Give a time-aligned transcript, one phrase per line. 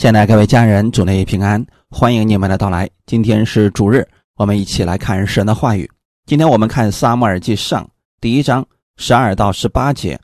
[0.00, 2.88] 亲爱的各位家人，主内平安，欢迎你们的到来。
[3.04, 5.86] 今天是主日，我们一起来看神的话语。
[6.24, 7.84] 今天我们看《撒母耳记上》
[8.18, 8.66] 第一章
[8.96, 10.18] 十二到十八节，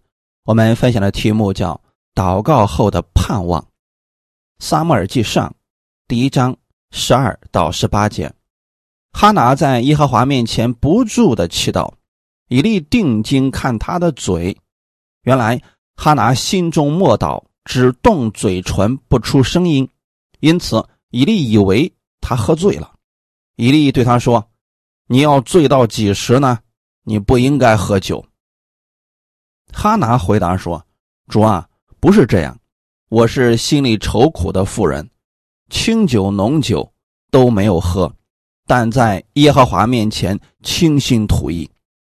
[0.47, 1.79] 我们分享的题目叫
[2.17, 3.61] “祷告后的盼望”。
[4.65, 5.47] 《撒母耳记上》
[6.09, 6.57] 第一章
[6.91, 8.33] 十二到十八节，
[9.13, 11.93] 哈拿在耶和华面前不住的祈祷，
[12.49, 14.57] 以利定睛看他的嘴，
[15.25, 15.61] 原来
[15.97, 17.45] 哈拿心中默祷。
[17.67, 19.87] 只动嘴唇不出声音，
[20.39, 22.95] 因此以利以为他喝醉了。
[23.57, 24.49] 以利对他说
[25.09, 26.61] ：“你要醉到几时呢？
[27.03, 28.25] 你不应该喝酒。”
[29.75, 30.87] 哈拿回答说
[31.27, 31.69] ：“主啊，
[31.99, 32.57] 不是这样，
[33.09, 35.11] 我是心里愁苦的妇人，
[35.69, 36.93] 清酒浓酒
[37.33, 38.15] 都没有喝，
[38.65, 41.69] 但在耶和华面前倾心吐意，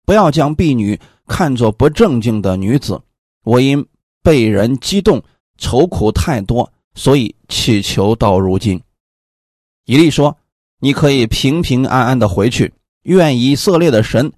[0.06, 3.02] 不要将婢女看作不正经的女子。
[3.44, 3.86] 我因
[4.24, 5.22] 被人激动。”
[5.62, 8.82] 愁苦太多，所以祈求到如今。
[9.86, 10.36] 以利说
[10.82, 14.34] ：“你可以平平安安的回去，愿以色列的神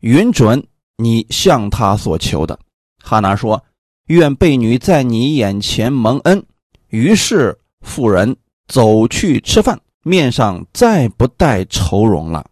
[0.00, 2.58] 允准你向他所求的。”
[3.02, 3.64] 哈拿说
[4.08, 6.44] ：“愿婢女在你眼前蒙恩。”
[6.88, 12.50] 于是妇人走去吃饭，面上再不带愁容了。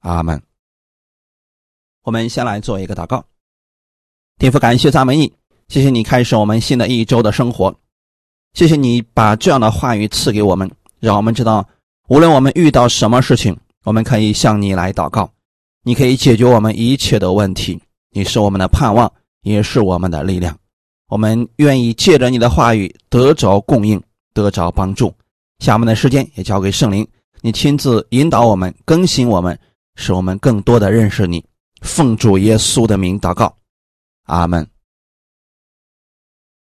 [0.00, 0.42] 阿门。
[2.02, 3.24] 我们先来做一个祷告，
[4.38, 5.32] 天父，感谢赞美你。
[5.68, 7.74] 谢谢你开始我们新的一周的生活，
[8.54, 11.68] 谢谢你把这样的话语赐给我们，让我们知道，
[12.08, 15.30] 无论我们遇到什么事情，我们可以向你来祷告，
[15.84, 17.78] 你可以解决我们一切的问题，
[18.12, 20.56] 你是我们的盼望，也是我们的力量。
[21.08, 24.02] 我们愿意借着你的话语得着供应，
[24.32, 25.12] 得着帮助。
[25.58, 27.06] 下面的时间也交给圣灵，
[27.42, 29.58] 你亲自引导我们，更新我们，
[29.96, 31.44] 使我们更多的认识你。
[31.82, 33.54] 奉主耶稣的名祷告，
[34.24, 34.66] 阿门。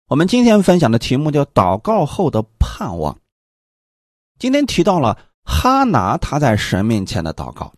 [0.07, 3.17] 我们今天分享的题目叫“祷告后的盼望”。
[4.37, 7.73] 今天提到了哈拿他在神面前的祷告。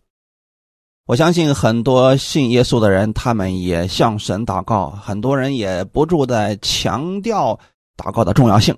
[1.06, 4.90] 我相信很多信耶稣的人，他们也向神祷告。
[4.90, 7.58] 很多人也不住在强调
[7.96, 8.76] 祷告的重要性，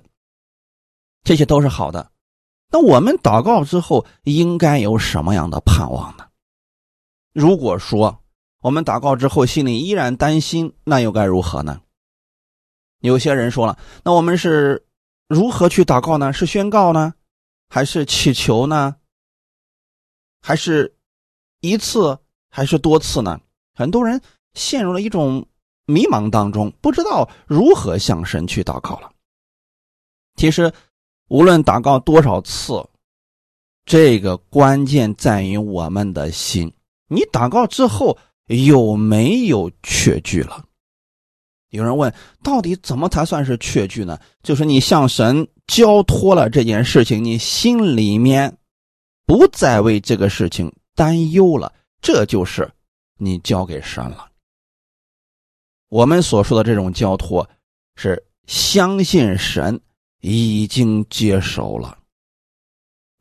[1.25, 2.09] 这些都是好的。
[2.71, 6.25] 那我们祷告之后应该有什么样的盼望呢？
[7.33, 8.17] 如果说
[8.61, 11.81] 我们祷告之后心里依然担心，那又该如何呢？
[13.01, 14.83] 有些人说了，那我们是
[15.27, 16.31] 如何去祷告呢？
[16.31, 17.13] 是宣告呢，
[17.69, 18.95] 还是祈求呢？
[20.41, 20.95] 还是
[21.59, 22.17] 一次，
[22.49, 23.39] 还是多次呢？
[23.75, 24.21] 很多人
[24.53, 25.45] 陷入了一种
[25.85, 29.11] 迷茫当中，不知道如何向神去祷告了。
[30.35, 30.71] 其实，
[31.27, 32.83] 无论祷告多少次，
[33.85, 36.71] 这个关键在于我们的心。
[37.07, 38.17] 你祷告之后
[38.47, 40.65] 有没有确据了？
[41.71, 44.19] 有人问，到底怎么才算是确据呢？
[44.43, 48.57] 就是你向神交托了这件事情，你心里面
[49.25, 52.69] 不再为这个事情担忧了，这就是
[53.17, 54.29] 你交给神了。
[55.87, 57.49] 我们所说的这种交托，
[57.95, 59.79] 是相信神
[60.19, 61.97] 已经接受了。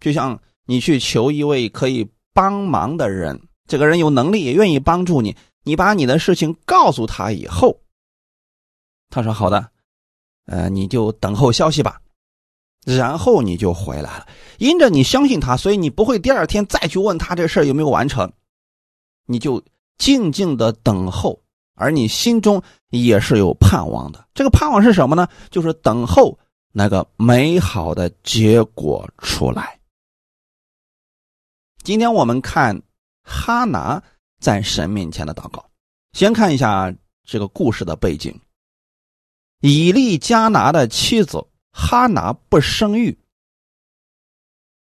[0.00, 7.80] 就像你去求一位可以帮忙的人，这个人有能力也愿意帮助你，你把你的事情告诉他以后。
[9.10, 9.68] 他说：“好的，
[10.46, 12.00] 呃，你就等候消息吧，
[12.86, 14.28] 然后你就回来了。
[14.58, 18.32] 因着你相信他，所以你不会第二天再去问他这事有没有完成，
[19.26, 19.60] 你就
[19.98, 21.42] 静静的等候，
[21.74, 24.28] 而你心中也是有盼望的。
[24.32, 25.26] 这个盼望是什么呢？
[25.50, 26.38] 就是等候
[26.70, 29.76] 那个美好的结果出来。
[31.82, 32.80] 今天我们看
[33.24, 34.00] 哈拿
[34.38, 35.68] 在神面前的祷告，
[36.12, 36.94] 先看一下
[37.24, 38.32] 这个故事的背景。”
[39.60, 43.18] 以利加拿的妻子哈拿不生育，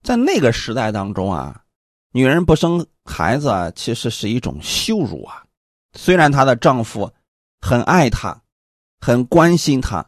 [0.03, 1.65] 在那个时代当中啊，
[2.11, 5.47] 女人不生孩子啊，其实是一种羞辱啊。
[5.97, 7.13] 虽然她的丈夫
[7.61, 8.43] 很爱她，
[9.01, 10.05] 很关心她，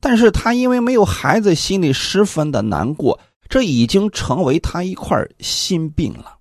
[0.00, 3.20] 但是她因为没有孩子，心里十分的难过。
[3.48, 6.38] 这已经成为她一块心病了。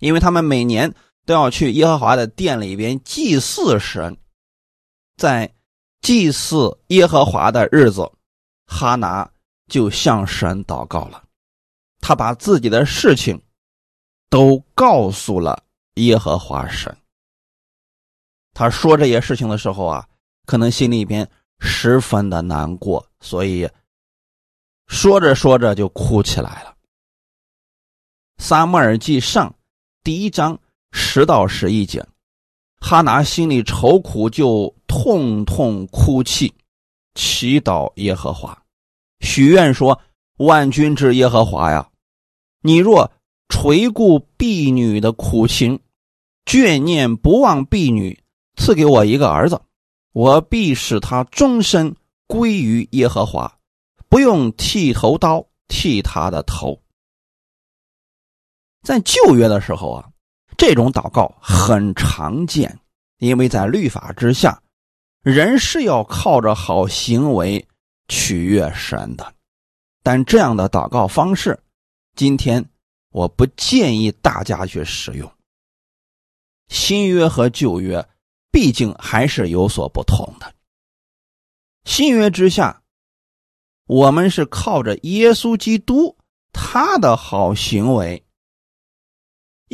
[0.00, 0.94] 因为他们每年
[1.24, 4.18] 都要去耶和华的殿里边祭祀神，
[5.16, 5.54] 在。
[6.04, 8.12] 祭祀耶和华的日子，
[8.66, 9.26] 哈拿
[9.68, 11.24] 就向神祷告了。
[11.98, 13.40] 他把自己的事情
[14.28, 15.64] 都告诉了
[15.94, 16.94] 耶和华神。
[18.52, 20.06] 他说这些事情的时候啊，
[20.44, 21.26] 可能心里边
[21.58, 23.66] 十分的难过，所以
[24.86, 26.76] 说着说着就哭起来了。
[28.36, 29.54] 撒母耳记上
[30.02, 30.60] 第一章
[30.92, 32.06] 十到十一节，
[32.84, 34.72] 哈拿心里愁苦就。
[34.86, 36.54] 痛痛哭泣，
[37.16, 38.56] 祈祷耶和华。
[39.18, 40.00] 许愿说
[40.38, 41.90] ：“万军之耶和华呀，
[42.60, 43.10] 你若
[43.48, 45.80] 垂顾婢女的苦情，
[46.46, 48.22] 眷念不忘婢女，
[48.56, 49.60] 赐给我一个儿子，
[50.12, 51.96] 我必使他终身
[52.28, 53.58] 归于耶和华，
[54.08, 56.80] 不用剃头刀剃他的头。”
[58.86, 60.08] 在旧约的时候啊，
[60.56, 62.78] 这种祷告很常见，
[63.18, 64.62] 因为在律法之下，
[65.22, 67.66] 人是要靠着好行为
[68.08, 69.34] 取悦神的。
[70.02, 71.58] 但这样的祷告方式，
[72.14, 72.64] 今天
[73.10, 75.30] 我不建议大家去使用。
[76.68, 78.06] 新约和旧约
[78.50, 80.54] 毕竟还是有所不同的。
[81.84, 82.82] 新约之下，
[83.86, 86.16] 我们是靠着耶稣基督
[86.52, 88.23] 他的好行为。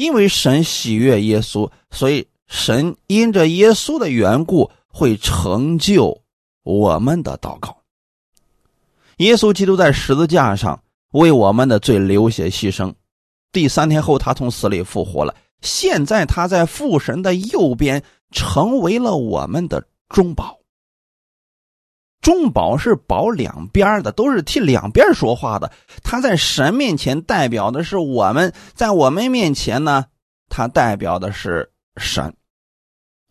[0.00, 6.22] 因为神喜悦耶稣，所以神因着耶稣的缘故会成就
[6.62, 7.76] 我们的祷告。
[9.18, 10.82] 耶稣基督在十字架上
[11.12, 12.94] 为我们的罪流血牺牲，
[13.52, 15.36] 第三天后他从死里复活了。
[15.60, 20.59] 现在他在父神的右边，成为了我们的中保。
[22.20, 25.72] 中保是保两边的，都是替两边说话的。
[26.02, 30.06] 他在神面前代表的是我们，在我们面前呢，
[30.48, 32.34] 他代表的是神。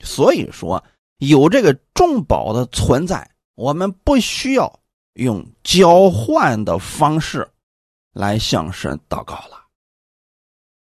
[0.03, 0.83] 所以说，
[1.18, 4.80] 有这个中保的存在，我们不需要
[5.13, 7.47] 用交换的方式
[8.13, 9.65] 来向神祷告了。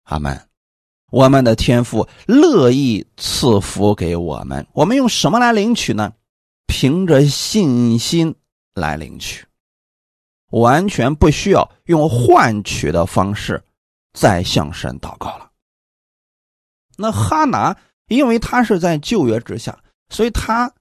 [0.03, 0.39] 阿门。
[1.11, 6.11] 我们的天父乐意赐福给我们，我们用什么来领取呢？
[6.67, 8.35] 凭着信心
[8.73, 9.45] 来领取，
[10.51, 13.63] 完全不需要用换取的方式
[14.13, 15.51] 再向神祷告了。
[16.97, 17.77] 那哈拿，
[18.07, 19.77] 因为他是在旧约之下，
[20.09, 20.73] 所以他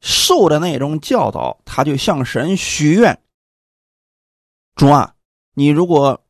[0.00, 3.22] 受的那种教导，他就向神许愿
[4.76, 5.14] ：“主啊，
[5.54, 6.24] 你如果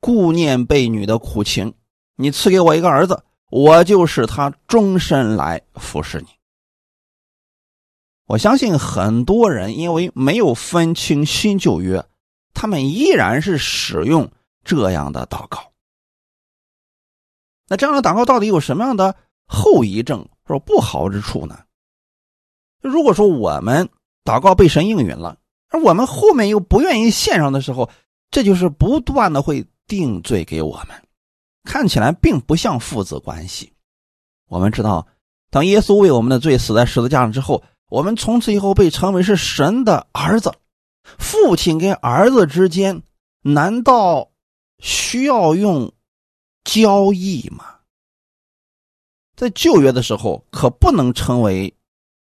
[0.00, 1.74] 顾念婢女的苦情，
[2.16, 6.28] 你赐给我一个儿子，我就使他终身来服侍你。”
[8.26, 12.04] 我相信很多人因为没有分清新旧约，
[12.52, 14.28] 他们依然是使用
[14.64, 15.70] 这样的祷告。
[17.68, 19.14] 那这样的祷告到底有什么样的
[19.46, 21.60] 后遗症，说不好之处呢？
[22.82, 23.88] 如果说我们
[24.24, 25.38] 祷告被神应允了，
[25.68, 27.88] 而我们后面又不愿意献上的时候，
[28.32, 31.00] 这就是不断的会定罪给我们，
[31.62, 33.72] 看起来并不像父子关系。
[34.48, 35.06] 我们知道，
[35.48, 37.62] 当耶稣为我们的罪死在十字架上之后。
[37.88, 40.52] 我们从此以后被称为是神的儿子，
[41.18, 43.02] 父亲跟儿子之间
[43.42, 44.30] 难道
[44.80, 45.92] 需要用
[46.64, 47.76] 交易吗？
[49.36, 51.72] 在旧约的时候可不能称为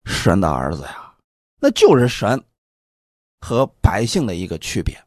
[0.05, 1.13] 神的儿子呀，
[1.59, 2.41] 那就是神
[3.41, 4.97] 和百姓的一个区别。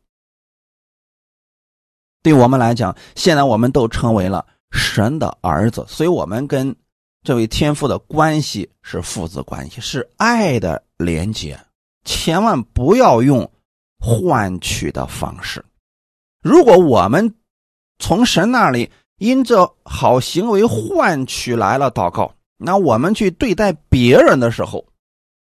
[2.22, 6.76] 对我们来讲，现在我们都成为了神的儿子，所以我们跟。
[7.24, 11.58] 这位天父的关系是父子关系，是爱的连接，
[12.04, 13.48] 千万不要用
[14.00, 15.64] 换取的方式。
[16.42, 17.32] 如果我们
[18.00, 24.84] 从神那里因着好行为换取来了祷告，那我们去对待别人的时候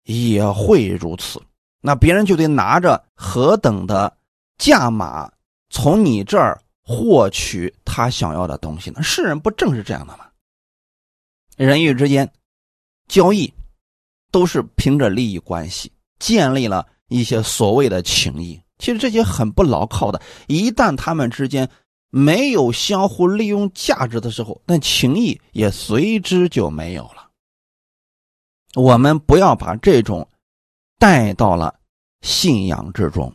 [0.05, 1.39] 也会如此，
[1.83, 4.17] 那别人就得拿着何等的
[4.57, 5.31] 价码
[5.69, 9.03] 从你这儿获取他想要的东西呢？
[9.03, 10.25] 世人不正是这样的吗？
[11.59, 12.31] 人与之间
[13.09, 13.53] 交易
[14.31, 20.23] 都是凭着利益关系建立了一些所谓的情谊，其实这些很不牢靠的。
[20.47, 21.69] 一旦他们之间
[22.11, 27.29] 没有相互利用价值的时候，那情谊也随之就没有了。
[28.75, 30.29] 我们不要把这种
[30.97, 31.75] 带到了
[32.21, 33.35] 信仰之中。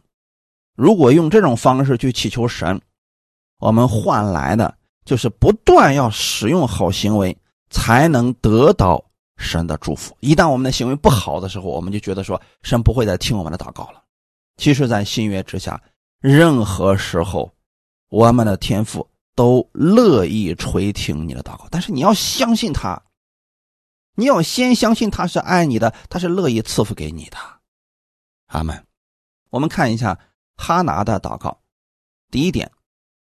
[0.76, 2.80] 如果用这种方式去祈求神，
[3.60, 7.38] 我们换来的就是不断要使用好行为。
[7.74, 9.04] 才能得到
[9.36, 10.16] 神的祝福。
[10.22, 14.02] 一旦我们的行为不好的时候，我们就觉得说神不会再听我们的祷告了。
[14.56, 15.82] 其实，在新约之下，
[16.20, 17.52] 任何时候，
[18.10, 21.68] 我们的天父都乐意垂听你的祷告。
[21.72, 23.02] 但是你要相信他，
[24.16, 27.38] 你要先相信他是爱你的，他是乐意赐福给你的。
[28.48, 28.86] 阿门。
[29.50, 30.20] 我们看一下
[30.56, 31.60] 哈拿的祷告，
[32.30, 32.72] 第一点，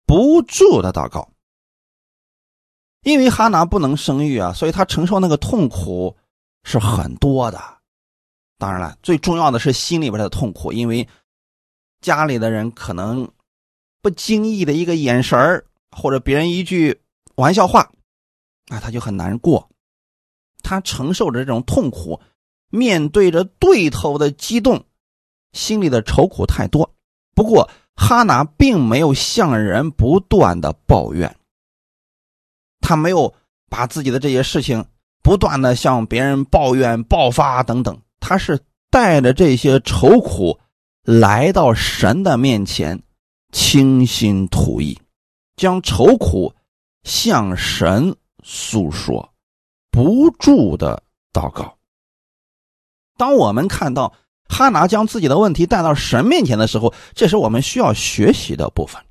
[0.06, 1.32] 不住的祷告。
[3.06, 6.18] 因为哈拿不能生育啊，所以他承受那个痛苦
[6.64, 7.62] 是很多的。
[8.58, 11.08] 当然了，最重要的是心里边的痛苦，因为
[12.02, 13.30] 家里的人可能
[14.02, 17.00] 不经意的一个眼神或者别人一句
[17.36, 17.92] 玩笑话，
[18.70, 19.70] 啊，他就很难过。
[20.64, 22.20] 他承受着这种痛苦，
[22.72, 24.84] 面对着对头的激动，
[25.54, 26.90] 心里的愁苦太多，
[27.36, 31.38] 不过哈拿并没有向人不断的抱怨，
[32.86, 33.34] 他没有
[33.68, 34.86] 把自己的这些事情
[35.24, 38.60] 不断的向别人抱怨、爆发等等，他是
[38.92, 40.60] 带着这些愁苦
[41.04, 43.02] 来到神的面前，
[43.52, 44.96] 倾心吐意，
[45.56, 46.54] 将愁苦
[47.04, 49.28] 向神诉说，
[49.90, 51.02] 不住的
[51.34, 51.76] 祷告。
[53.18, 54.14] 当我们看到。
[54.48, 59.02] 哈拿将自己的问题带到神面前的时候，这是我们需要学习的部分。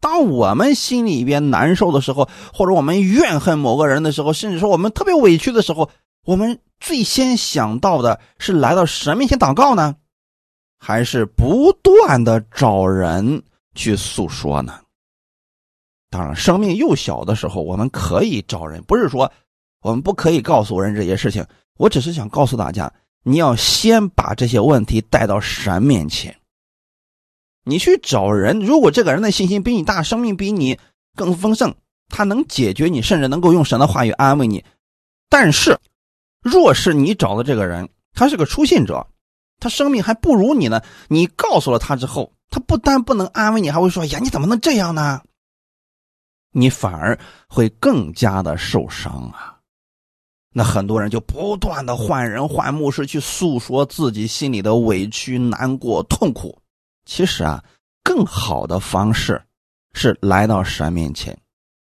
[0.00, 5.90] 当我们心里边难受的时候，或者我们怨恨某个人的时候，甚至说我们特别委屈的时候，
[6.24, 9.96] 我们最先想到的是来到神面前祷告呢，
[10.78, 13.42] 还是不断的找人
[13.74, 14.80] 去诉说呢？
[16.10, 19.30] 当然，生命幼小的时候，我们可以找人，不是说
[19.82, 21.46] 我们不可以告诉人这些事情。
[21.78, 22.92] 我只是想告诉大家。
[23.22, 26.34] 你要先把这些问题带到神面前。
[27.64, 30.78] 你去找人，如果这个人的信心比你大，生命比你
[31.14, 31.74] 更丰盛，
[32.08, 34.64] 他能解决你，甚至能够用神的话语安慰你。
[35.28, 35.78] 但是，
[36.42, 39.06] 若是你找的这个人，他是个初信者，
[39.58, 40.82] 他生命还不如你呢。
[41.08, 45.20] 你告诉了他之后，他不但不能安慰你，还会说：“呀，你怎么能这样呢？”
[46.52, 49.58] 你反而会更加的受伤啊。
[50.52, 56.59] 那很多人就不断的换人换牧师去诉说自己心里的委屈、难过、痛苦。
[57.10, 57.60] 其实啊，
[58.04, 59.42] 更好的方式
[59.94, 61.36] 是来到神面前，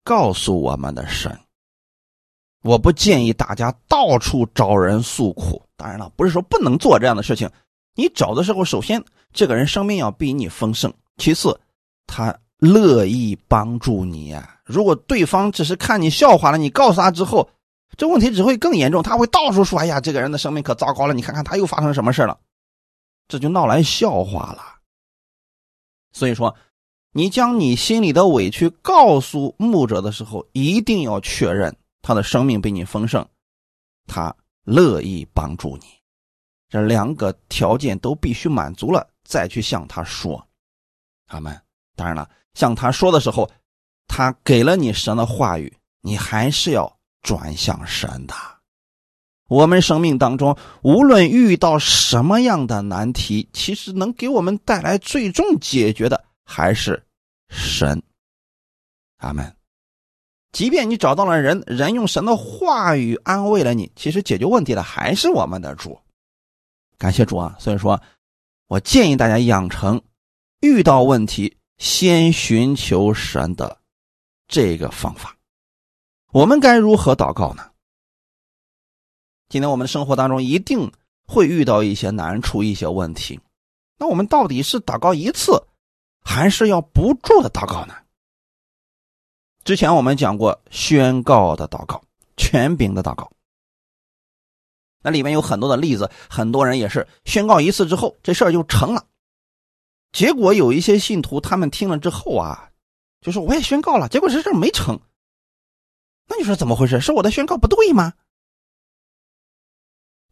[0.03, 1.39] 告诉我们的神。
[2.65, 5.63] 我不建议大家到处找人诉苦。
[5.77, 7.49] 当然了，不是说不能做这样的事情。
[7.95, 9.01] 你找的时候，首先
[9.33, 11.57] 这个人生命要比你丰盛，其次
[12.09, 14.59] 他乐意帮助你呀。
[14.65, 17.49] 如果对方只是看你笑话了，你告诉他之后。
[17.97, 21.13] 这问题只会更严重，他会到处说：“哎呀，这个人的生命可糟糕了！
[21.15, 22.37] 你看看他又发生什么事了。”
[23.29, 24.72] 这就闹来笑话了。
[26.13, 26.55] 所以说，
[27.13, 33.27] 你将你心里的委屈告诉牧者的时候，一定要确认他的生命比你丰盛，
[34.07, 35.87] 他乐意帮助你。
[36.69, 40.47] 这两个条件都必须满足了，再去向他说。
[41.27, 41.61] 他们
[41.97, 43.51] 当然了，向他说的时候，
[44.07, 46.99] 他给了你神的话语，你还是要。
[47.23, 48.35] 转向神的，
[49.53, 57.05] 我们生命当中无论遇到什么样的难题，其实能给我们带来最终解决的还是
[57.51, 58.03] 神。
[59.19, 59.55] 阿门。
[60.53, 66.01] 即便你找到了人，人用神的话语安慰了你，其实解决问题的还是我们的主。
[66.97, 67.55] 感谢主啊！
[67.61, 68.01] 所以说，
[68.69, 70.01] 我建议大家养成
[70.61, 73.77] 遇到问题先寻求神的
[74.49, 75.37] 这个方法。
[76.33, 77.72] 我们该如何祷告呢？
[79.53, 80.91] 今天我们的生活当中一定
[81.27, 83.39] 会遇到一些难处、一些问题，
[83.99, 85.63] 那我们到底是祷告一次，
[86.25, 87.95] 还是要不住的祷告呢？
[89.63, 92.03] 之前我们讲过宣告的祷告、
[92.39, 93.31] 权柄的祷告，
[95.03, 99.05] 那里面有很多的例子，很多人也是宣告一次之后，这事儿就成了。
[100.13, 102.71] 结果有一些信徒他们听了之后啊，
[103.21, 104.99] 就说我也宣告了，结果这事儿没成。
[106.27, 107.03] 那你说怎么回事？
[107.03, 108.15] 是我的宣告不对吗？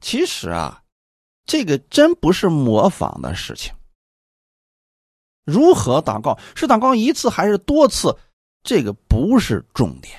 [0.01, 0.83] 其实啊，
[1.45, 3.73] 这个真不是模仿的事情。
[5.45, 6.39] 如何祷告？
[6.55, 8.17] 是祷告一次还是多次？
[8.63, 10.15] 这个不是重点。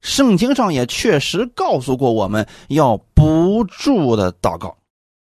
[0.00, 4.68] 圣经上也确实告诉过我们要不住的祷告，《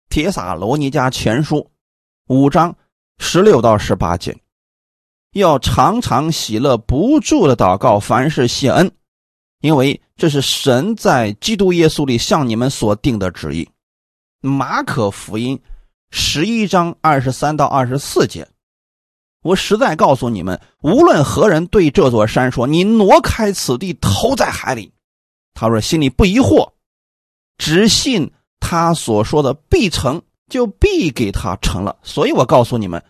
[0.09, 1.57] 铁撒罗尼迦前书》
[2.27, 2.75] 五章
[3.19, 4.35] 十六到十八节，
[5.33, 8.91] 要常常喜乐，不住的祷告，凡事谢恩。
[9.63, 13.69] 因为这是神在基督耶稣里向你们所定的旨意。
[14.41, 15.57] 马可福音
[16.11, 18.45] 十一章二十三到二十四节，
[19.41, 24.91] 我实在告诉你们，无论何人对这座山说：“你挪开此地，投在海里。”
[25.55, 26.73] 他说心里不疑惑，
[27.57, 31.95] 只信他所说的必成就必给他成了。
[32.03, 33.01] 所以我告诉你们，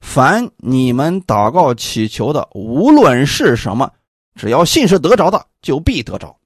[0.00, 3.92] 凡你们祷告祈求的，无论是什么。
[4.34, 6.36] 只要信是得着的，就必得着。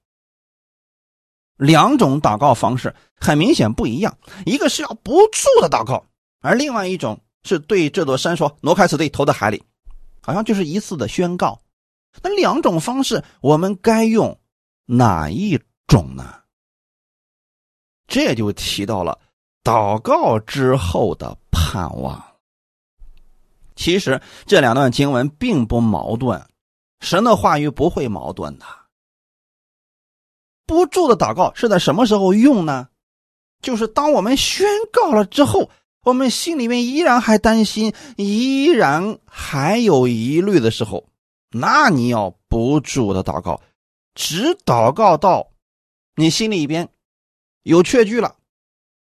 [1.57, 6.05] 两种祷告方式很明显不一样，一个是要不住的祷告，
[6.39, 9.61] 而另外一种是对这座山说：“挪开此地，投到海里。”
[10.21, 11.59] 好像就是一次的宣告。
[12.21, 14.39] 那两种方式，我们该用
[14.85, 16.41] 哪一种呢？
[18.07, 19.19] 这就提到了
[19.63, 22.23] 祷告之后的盼望。
[23.75, 26.48] 其实这两段经文并不矛盾。
[26.99, 28.65] 神的话语不会矛盾的。
[30.65, 32.89] 不住的祷告是在什么时候用呢？
[33.61, 35.69] 就是当我们宣告了之后，
[36.03, 41.09] 我们心里面依然还担心，依然还有疑虑的时候，
[41.51, 43.59] 那你要不住的祷告，
[44.13, 45.51] 只祷告到
[46.15, 46.87] 你心里边
[47.63, 48.35] 有确据了，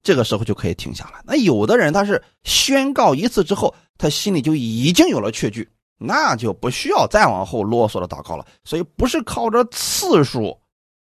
[0.02, 1.22] 这个时候就可以停下来。
[1.24, 5.68] 那有的人他是宣告一次之后，他心里就已经有了确据，
[6.06, 8.46] 那就不需要再往后啰嗦的祷告了。
[8.64, 10.60] 所以不是靠着次数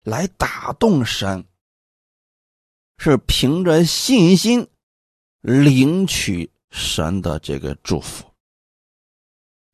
[0.02, 1.44] 来打动神，
[2.98, 4.68] 是凭着信心。
[5.42, 8.24] 领取神的这个祝福。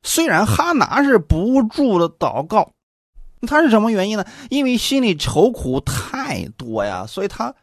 [0.03, 2.69] 虽然哈拿是不住的祷告，
[3.47, 4.23] 他是什么原因呢？
[4.51, 7.55] 因为心里愁苦太多呀，所以他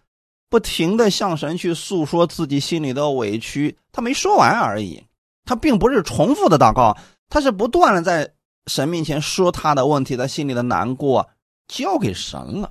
[0.49, 3.79] 不停的向神去诉说自己心里的委屈。
[3.93, 5.05] 他没说完而已，
[5.45, 6.97] 他并不是重复的祷告，
[7.31, 8.31] 他是不断的在
[8.67, 11.31] 神面前说他的问题，他心里的难过
[11.69, 12.71] 交给神了。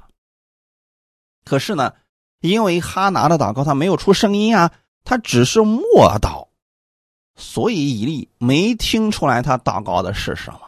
[1.43, 1.91] 可是呢，
[2.41, 4.71] 因为哈拿的祷告他没有出声音啊。
[5.05, 5.81] 他只是默
[6.21, 6.45] 祷，
[7.35, 10.59] 所以以利没听出来他祷告的是什么。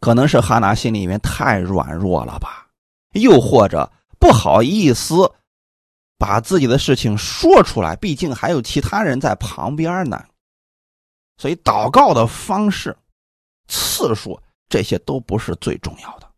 [0.00, 2.66] 可能是哈拿心里面太软弱了吧，
[3.12, 5.32] 又或者不好意思
[6.18, 10.22] 把自己的事情说出来，毕竟还有其他人在旁边呢。
[11.38, 12.96] 所以祷告的方式、
[13.68, 16.30] 次数这些都不是最重要的。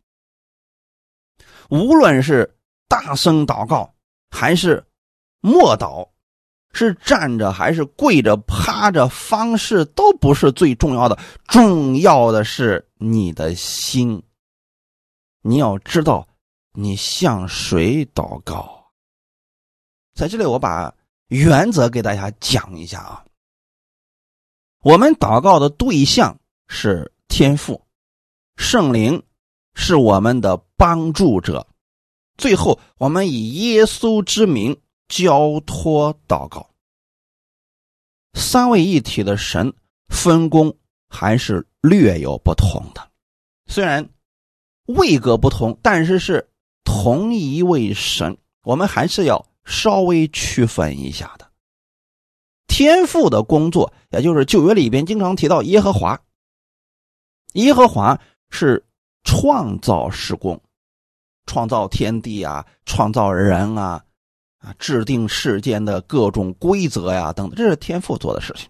[1.69, 3.93] 无论是大声祷告
[4.29, 4.85] 还是
[5.41, 6.07] 默祷。
[6.71, 14.21] 是站着还是跪着、趴着，方式都不是最重要的，重要的是你的心。
[15.41, 16.27] 你要知道，
[16.73, 18.85] 你向谁祷告。
[20.13, 20.93] 在这里，我把
[21.29, 23.25] 原则给大家讲一下啊。
[24.81, 27.85] 我们祷告的对象是天父，
[28.57, 29.23] 圣灵
[29.73, 31.67] 是我们的帮助者，
[32.37, 34.79] 最后我们以耶稣之名。
[35.09, 36.69] 交托祷告，
[38.35, 39.73] 三位一体的神
[40.07, 40.77] 分工
[41.09, 43.09] 还是略有不同的。
[43.65, 44.07] 虽然
[44.85, 46.47] 位格不同，但是是
[46.83, 51.35] 同一位神，我们还是要稍微区分一下。
[52.79, 56.17] 天赋的工作，也就是旧约里边经常提到耶和华。
[57.55, 58.17] 耶和华
[58.51, 58.81] 是
[59.25, 60.57] 创造施工，
[61.45, 64.01] 创造天地啊，创造人啊。
[64.59, 68.69] 啊，制定世间的各种规则呀，等等，这是天赋做的事情。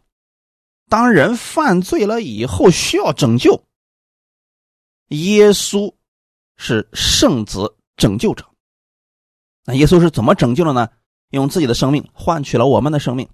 [0.88, 3.64] 当人犯罪了以后，需要拯救，
[5.10, 5.94] 耶稣
[6.58, 8.44] 是圣子拯救者。
[9.66, 10.90] 那耶稣是怎么拯救的呢？
[11.30, 13.30] 用自己的生命换取了我们的生命，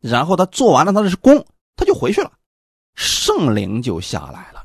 [0.00, 1.44] 然后他做完了他的工，
[1.76, 2.32] 他就回去了，
[2.94, 4.64] 圣灵就下来了。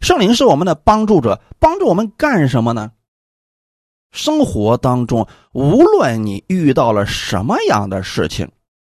[0.00, 2.92] 圣灵是我们的帮助者，帮助我们干什么呢？
[4.10, 8.50] 生活当中，无论你遇到了什么样的事情，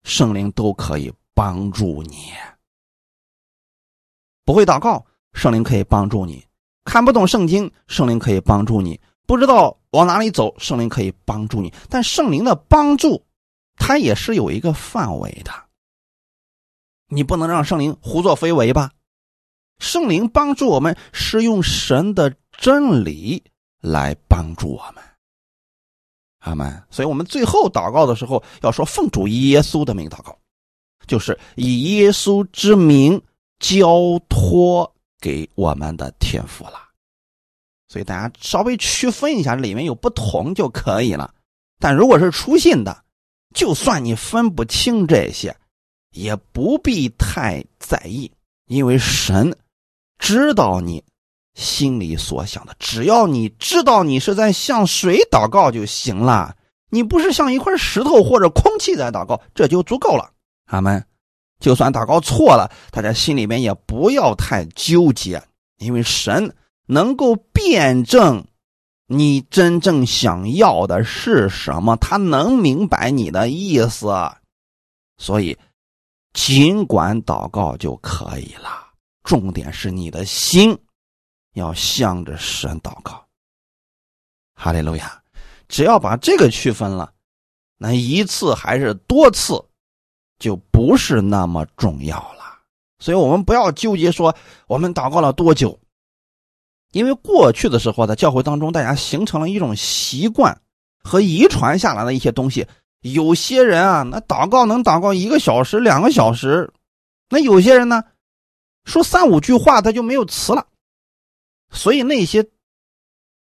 [0.03, 2.33] 圣灵都可以帮助你。
[4.45, 6.43] 不会祷告，圣灵可以帮助你；
[6.83, 11.73] 看不懂圣经，圣灵可以帮助你；不知道往哪里走，圣灵可以帮助你。
[11.89, 13.23] 但圣灵的帮助，
[13.79, 15.51] 它也是有一个范围的。
[17.07, 18.91] 你不能让圣灵胡作非为吧？
[19.79, 23.43] 圣灵帮助我们是用神的真理。
[23.81, 25.01] 来帮助我们，
[26.39, 26.83] 阿门。
[26.91, 30.37] 所以，我们最后祷告的时候要说奉主耶稣的名祷告，
[31.07, 33.23] 就是以耶稣之名
[33.57, 36.73] 交托给我们的天赋了。
[37.87, 41.33] 所以，大家稍微区分一下，里面有不同就可以了。
[41.79, 43.05] 但如果是初信的，
[43.53, 45.55] 就算你分不清这些，
[46.11, 48.31] 也不必太在意，
[48.67, 49.55] 因为神
[50.17, 51.03] 知道你。
[51.55, 56.55] 心里所想的，只要你知道你是在向谁祷告就行了，
[56.89, 60.31] 你不是像一块石头或者空气在祷告，这就足够了。
[60.67, 61.03] 阿门。
[61.59, 65.43] 就算祷告错了，大家心里面也不要太纠结，
[65.79, 68.45] 因为神能够辩证
[69.11, 74.07] 你真正想要的是什么，他能明白你的意思，
[75.17, 75.57] 所以
[76.33, 78.87] 尽管祷告就可以了。
[79.23, 80.77] 重点是你的心。
[81.53, 83.25] 要向着神祷告，
[84.53, 85.21] 哈利路亚！
[85.67, 87.11] 只要把这个区分了，
[87.75, 89.61] 那一次还是多次，
[90.37, 92.59] 就不是那么重要了。
[92.99, 94.33] 所以我们不要纠结说
[94.67, 95.77] 我们祷告了多久，
[96.91, 100.59] 因为过去的时候在教会当中，大家形成了一种习惯
[101.03, 102.67] 和遗传下来的一些东西。
[103.01, 106.69] 有些人啊，那祷告能祷告一个小时、两个小时；
[107.29, 108.03] 那有些人呢，
[108.83, 110.67] 说三五句话他就没有词了。
[111.71, 112.45] 所以那些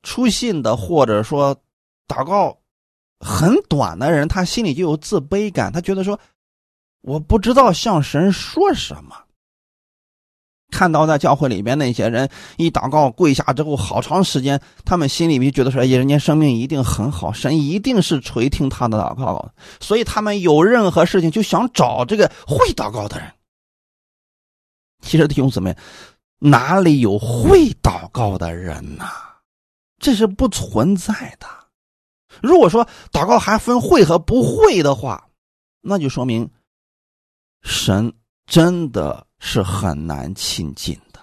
[0.02, 1.56] 出信的，或者说
[2.08, 2.58] 祷告
[3.20, 6.18] 很短的人，他心里就有自卑感，他觉得说
[7.00, 9.16] 我不知道向神说什么。
[10.70, 12.28] 看到在教会里边那些人
[12.58, 19.50] 一祷告跪下之后，好长时间，他们心里面觉得说：“哎，人家生命一定很好，神一定是垂听他的祷告。”
[19.80, 23.32] 所以他们有任何事情就想找这个会祷告的人。
[25.00, 25.76] 其实弟兄姊妹，
[26.38, 29.06] 哪里有会祷告的人呐？
[29.98, 31.46] 这是不存在的。
[32.42, 35.28] 如果说祷告还分会和不会的话，
[35.80, 36.50] 那就说明
[37.62, 38.12] 神
[38.46, 39.27] 真的。
[39.40, 41.20] 是很难亲近的。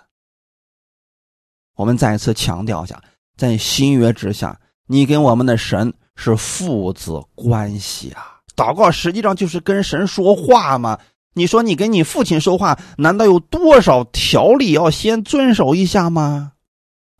[1.75, 3.03] 我们再一次强调一下，
[3.35, 8.39] 在新约之下，你跟我们的神是父子关系啊。
[8.55, 10.97] 祷告实际上就是跟神说话嘛。
[11.33, 16.53] 你说你跟你父亲说话，难道有多少条例要先遵守一下吗？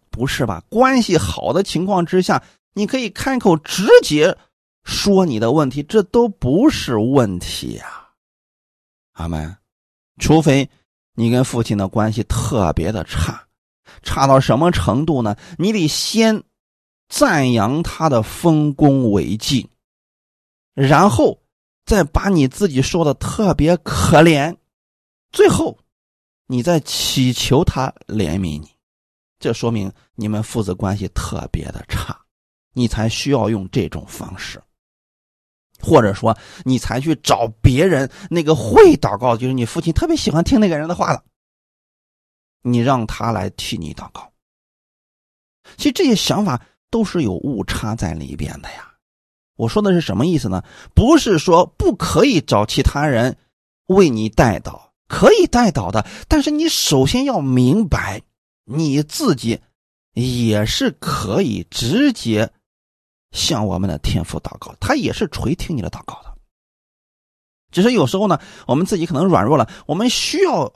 [0.10, 0.64] 不是吧？
[0.70, 2.42] 关系好的情况之下，
[2.74, 4.38] 你可以开口直接
[4.86, 8.12] 说你的问题，这都不是问题呀。
[9.16, 9.58] 阿门。
[10.18, 10.70] 除非。
[11.16, 13.48] 你跟父亲的关系特别的差，
[14.04, 15.36] 差到什么程度呢？
[15.58, 16.44] 你得先
[17.08, 19.70] 赞扬他的丰功伟绩，
[20.74, 21.42] 然后
[21.86, 24.56] 再把你自己说的特别可怜，
[25.32, 25.78] 最后
[26.48, 28.70] 你再祈求他怜悯你。
[29.40, 32.20] 这说明你们父子关系特别的差，
[32.74, 34.62] 你才需要用这种方式。
[35.82, 41.24] 或者说，你才去找别人那个会祷告，就是你父亲特别喜欢听那个人的话了，
[42.62, 44.32] 你让他来替你祷告。
[45.78, 48.92] 其实这些想法都是有误差在里边的呀。
[49.58, 50.64] 我说的是什么意思呢？
[50.94, 53.38] 不是说不可以找其他人
[53.88, 58.22] 为你代祷，可以代祷的，但是你首先要明白，
[58.66, 59.60] 你自己
[60.14, 62.52] 也是可以直接。
[63.36, 66.34] 向我们的天父祷告，他也是垂听你的祷告的。
[67.70, 70.72] 只是有时候呢，我们自己可能软弱了，我们需要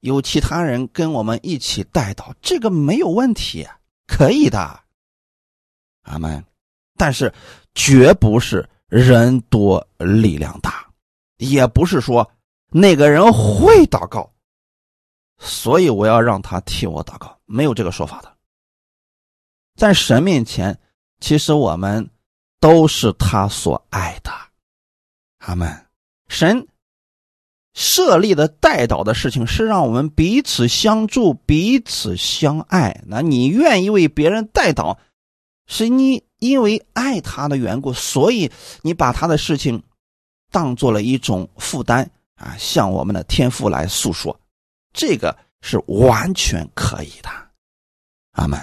[0.00, 3.68] 有其他人跟我们一起带祷，这个没有问题，
[4.06, 4.80] 可以的。
[6.04, 6.42] 阿门。
[6.96, 7.32] 但是
[7.74, 10.90] 绝不是人多力量大，
[11.36, 12.32] 也不是说
[12.70, 14.32] 那个人会祷告，
[15.38, 18.34] 所以我要让他替我祷告，没有这个说法的。
[19.76, 20.80] 在神面前。
[21.20, 22.10] 其实我们
[22.58, 24.32] 都是他所爱的，
[25.38, 25.86] 阿门。
[26.28, 26.66] 神
[27.74, 33.02] 设立的代祷的事情是让我们彼此相助、彼此相爱。
[33.06, 34.96] 那你愿意为别人代祷，
[35.66, 38.50] 是你因为爱他的缘故，所以
[38.82, 39.82] 你把他的事情
[40.50, 44.40] 当做了一种负担啊，向我们的天父来诉说，
[44.92, 47.28] 这个是完全可以的，
[48.32, 48.58] 阿门。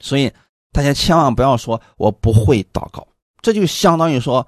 [0.00, 0.32] 所以。
[0.72, 3.06] 大家千万不要说我不会祷告，
[3.42, 4.46] 这就相当于说，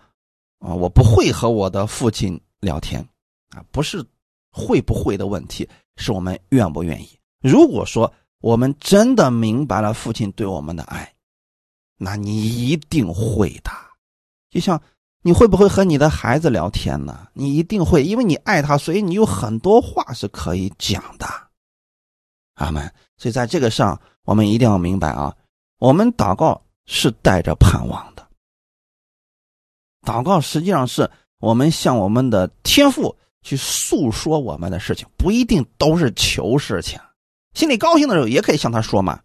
[0.60, 3.00] 啊，我不会和我的父亲聊天，
[3.50, 4.04] 啊，不是
[4.50, 7.08] 会不会的问题，是我们愿不愿意。
[7.40, 11.12] 如果说我们真的明白了父亲对我们的爱，
[11.98, 13.70] 那你一定会的。
[14.50, 14.80] 就像
[15.22, 17.28] 你会不会和你的孩子聊天呢？
[17.32, 21.26] 你一定会，因为你爱他，所以你有很多话是可以讲的。
[22.54, 22.92] 阿门。
[23.16, 25.34] 所以在这个上，我们一定要明白啊。
[25.82, 28.24] 我们祷告是带着盼望的，
[30.06, 37.00] 祷告实际上是我们向我们的天父去诉说我们的事情，不一定都是求事情。
[37.54, 39.18] 心里高兴的时候也可以向他说嘛，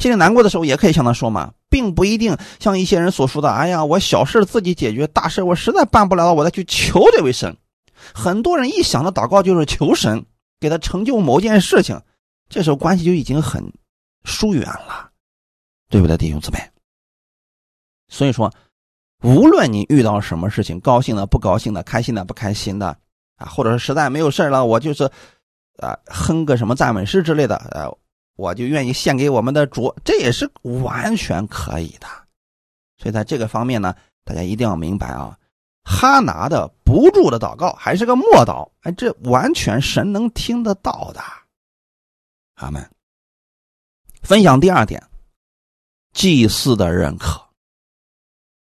[0.00, 7.56] 心里难过的时候也可以向他说嘛，并不一定像一些人所说的：“哎呀，我小事自己解决，大事我实在办不了了，我再去求这位神。”
[8.12, 10.26] 很多人一想到祷告就是求神
[10.58, 12.02] 给他成就某件事情，
[12.48, 13.72] 这时候关系就已经很
[14.24, 15.11] 疏远了。
[15.92, 16.58] 对不对，弟兄姊妹？
[18.08, 18.50] 所以说，
[19.22, 22.96] 无论你遇到什么事情，高兴的、不高兴的、开心的、不开心的
[23.36, 25.04] 啊，或者是实在没有事了，我就是
[25.76, 27.94] 啊，哼个什么赞美诗之类的，呃，
[28.36, 32.06] 我就愿意献给我们的主，这也是完全可以的。
[32.96, 35.38] 所以在这个方面呢，大家一定要明白啊，
[35.84, 41.20] 哈拿的不住的祷告还是个默祷，哎，这完全神能听得到的。
[42.54, 42.82] 阿门。
[44.22, 45.02] 分享第二点。
[46.12, 47.40] 祭司的认可，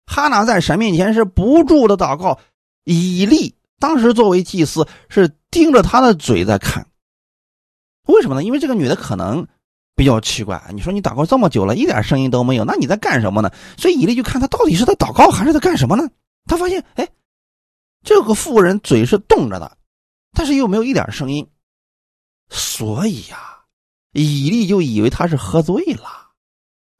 [0.06, 2.38] 哈拿在神面前是不住的祷告。
[2.84, 6.86] 以利当时作为祭司是盯着他的嘴在看，
[8.06, 8.44] 为什么呢？
[8.44, 9.46] 因为这个女的可能
[9.96, 10.62] 比较奇怪。
[10.74, 13.50] 你说你祷告这么久了，一点声音都没有，那你在干什么呢？
[13.78, 16.08] 所以以利就看他到底是在祷告还是在干什么呢？
[16.46, 17.08] 他发现，哎，
[18.02, 19.78] 这个妇人嘴是动着的，
[20.32, 21.48] 但是又没有一点声音，
[22.50, 23.60] 所以呀，
[24.12, 26.23] 以利就以为他是喝醉了。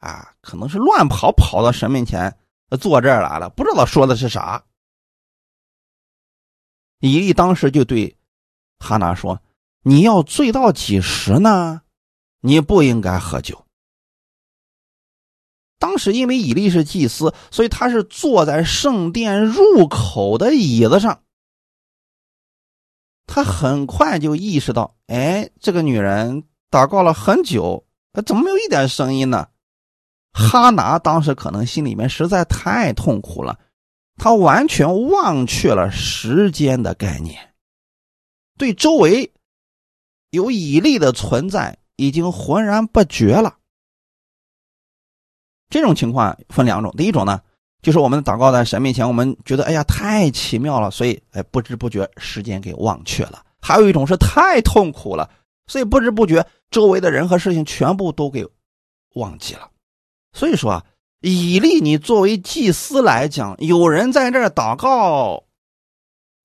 [0.04, 2.36] 啊，可能是乱跑，跑到神面前
[2.78, 4.62] 坐这儿来了，不知道说的是啥。
[7.00, 8.14] 以利当时就对
[8.80, 9.40] 哈拿说
[9.82, 11.80] ：“你要醉到几时呢？
[12.40, 13.64] 你不应该喝酒。”
[15.80, 21.22] 当时因为以利是祭司，所以他是坐在圣殿入口的椅子上。
[23.26, 27.86] 他很快就意识到，哎，这个女人祷告了很久，
[28.26, 29.48] 怎么没有一点声音呢？
[30.34, 33.56] 哈拿当时可能心里面实在太痛苦了，
[34.16, 37.54] 他完全忘却了时间的概念，
[38.58, 39.32] 对周围
[40.30, 43.58] 有以利的存在已经浑然不觉了。
[45.70, 47.40] 这种情况分两种，第一种呢，
[47.80, 55.30] 就是我们祷告在神面前，我们觉得哎呀太奇妙了，所以哎不知不觉时间给忘却了；还有一种是太痛苦了，
[55.68, 58.44] 所以不知不觉周围的人和事情全部都给
[59.14, 59.70] 忘记了。
[60.34, 60.86] 所以说啊，
[61.20, 65.44] 以利，你作为祭司来讲，有人在这儿祷告，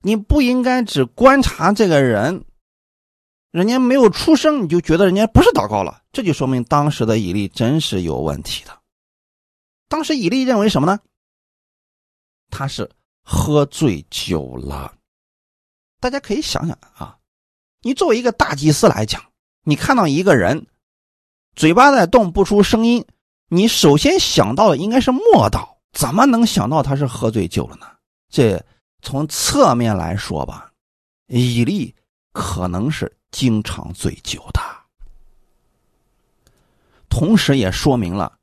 [0.01, 2.45] 你不应该只观察这个人，
[3.51, 8.79] 人家没有出声，你就觉得人家不是祷告了，这就说明当时的以利真是有问题的。
[9.87, 10.99] 当时以利认为什么呢？
[12.51, 12.89] 他是
[13.23, 14.93] 喝醉酒了。
[15.99, 17.17] 大家可以想想啊，
[17.81, 19.19] 你作为一个大祭司来讲，
[19.63, 20.67] 你看到一个人
[21.55, 23.03] 嘴巴在动不出声音。
[23.49, 27.87] 你首先想到的应该是莫道，怎么能想到他是喝醉酒了呢？
[28.29, 28.63] 这
[29.01, 30.71] 从侧面来说吧，
[31.27, 31.93] 以利
[32.31, 34.61] 可能是经常醉酒的，
[37.09, 38.37] 同时也说明了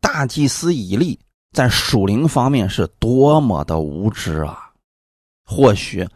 [0.00, 1.18] 大祭司以利
[1.52, 4.70] 在属灵方面是多么的无知啊！
[5.44, 6.06] 或许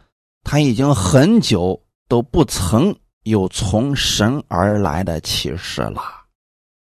[0.43, 6.16] 他已经很久都不曾有从神而来的启示了。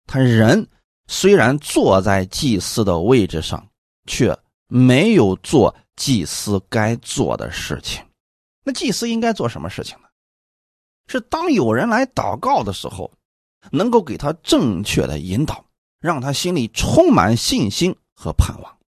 [0.07, 0.69] 他人
[1.07, 3.67] 虽然坐在祭司的位置上，
[4.07, 4.37] 却
[4.69, 8.05] 没有做祭司该做的事情。
[8.65, 10.09] 那祭司应该做什么事情呢？
[11.07, 13.13] 是当有人来祷告的时候，
[13.71, 15.65] 能够给他正确的引导，
[16.01, 18.79] 让他心里充满信心和盼望。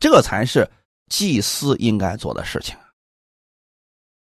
[0.00, 0.68] 这才是
[1.08, 2.76] 祭司应该做的事情。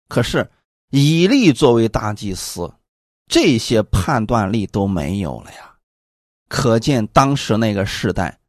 [0.07, 0.49] 可是
[0.89, 2.73] 以利作为大祭司，
[3.27, 5.68] 这些判断力都没有了呀。
[6.49, 8.39] 可见当时那个时代，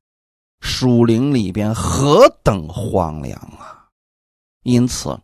[0.60, 3.86] 树林里边何等荒凉啊！
[4.62, 5.16] 因此，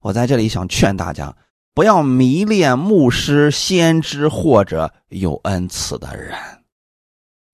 [0.00, 1.36] 我在这里想劝大家，
[1.74, 6.36] 不要迷恋牧师、先知或者有恩赐的人，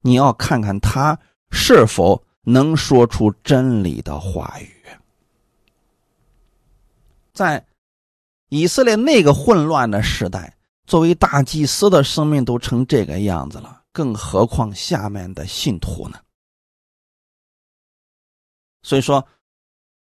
[0.02, 1.18] 你要看看他
[1.50, 4.72] 是否能说出真理的话语。
[7.32, 7.66] 在
[8.48, 10.56] 以色列那个混乱的时代，
[10.86, 13.77] 作为大祭司的生命都成这个样子了。
[13.92, 16.18] 更何况下面的信徒呢？
[18.82, 19.26] 所以说，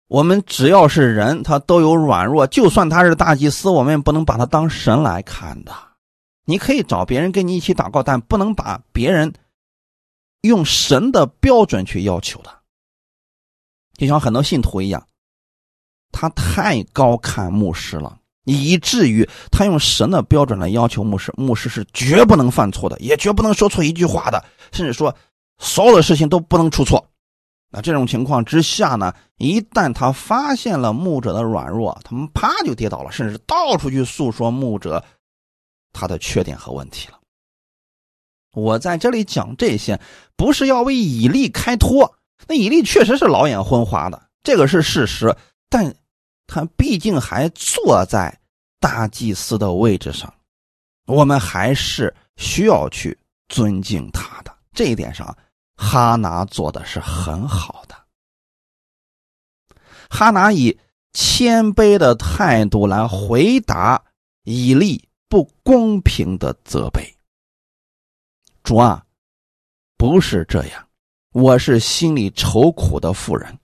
[0.07, 2.47] 我们只要是人，他都有软弱。
[2.47, 5.75] 就算他是大祭司，我们也不能把他当神来看的。
[6.45, 9.33] 你可以找别人跟你一起祷告，但不能把别人
[10.43, 12.63] 用神的标准去要求的。
[13.95, 15.09] 就像很多信徒一样，
[16.13, 18.21] 他太高看牧师了。
[18.47, 25.13] 以至于他用神的标准来要求牧师，牧师是绝不能犯错的，也绝不能说错一句话的，甚至说
[25.59, 27.11] 所有的事情都不能出错。
[27.73, 35.05] 那这种情况之下呢，一旦他发现了牧者的软弱，他们啪就跌倒了，甚至到处去诉说牧者
[35.93, 37.19] 他的缺点和问题了。
[38.53, 40.01] 我在这里讲这些，
[40.37, 42.15] 不是要为以利开脱，
[42.47, 45.37] 那以利确实是老眼昏花的，这个是事实，
[45.69, 45.93] 但。
[46.47, 48.37] 他毕竟还坐在
[48.79, 50.33] 大祭司的位置上，
[51.07, 54.57] 我们还是需要去尊敬他的。
[54.73, 55.37] 这一点上，
[55.77, 57.97] 哈拿做的是很好的。
[60.09, 60.79] 哈拿以
[61.13, 64.01] 谦卑的态度来回答
[64.45, 67.13] 以利不公平的责备。
[68.63, 69.05] 主啊，
[69.97, 70.89] 不是这样，
[71.33, 73.59] 我是心里愁苦的妇人，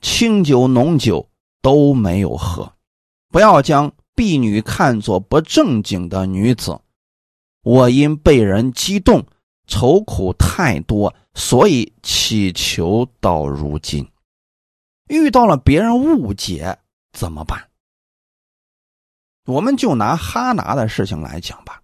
[0.00, 1.28] 清酒浓酒。
[1.68, 2.72] 都没有喝，
[3.28, 6.80] 不要将婢女看作不正经的女子。
[7.62, 9.22] 我因被人激动，
[9.66, 14.08] 愁苦太多，所以祈求到如今。
[15.08, 16.78] 遇到了别人误解
[17.12, 17.62] 怎么办？
[19.44, 21.82] 我们就拿哈拿的事情来讲吧。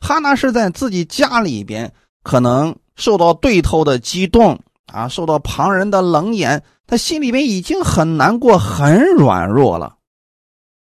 [0.00, 4.58] 哈拿是在自己家里边，可能受到对头的激动。
[4.86, 9.96] 啊，受到旁人的冷眼，他心里面已经很难过、很软弱了。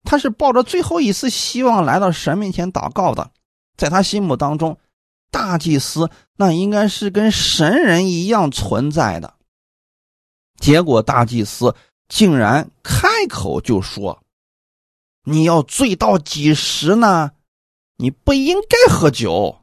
[0.03, 3.31] 他是抱着最后一丝希望来到神面前祷告的。
[3.77, 4.77] 在他心目当中，
[5.31, 9.35] 大祭司那应该是跟神人一样存在的。
[10.59, 11.73] 结果，大祭司
[12.09, 14.21] 竟然开口就说
[15.23, 17.31] ：“你要醉到几时呢？
[17.95, 19.59] 你不应该喝酒。”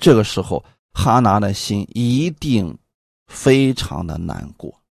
[0.00, 2.78] 这个时候，哈拿的心一定
[3.30, 4.82] 非常的难过。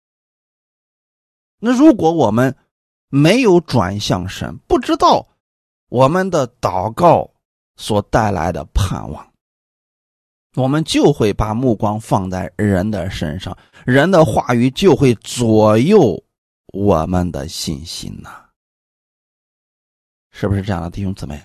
[1.60, 2.56] 那如果我们
[3.10, 5.28] 没有转向神，不知道
[5.89, 7.30] 我们的祷告
[7.75, 9.28] 所带来的盼望。
[10.56, 16.23] 我们就会把目光放在人的身上，人的话语就会左右
[16.73, 18.45] 我们的信心呐，
[20.32, 21.39] 是不是这样的，弟兄姊妹？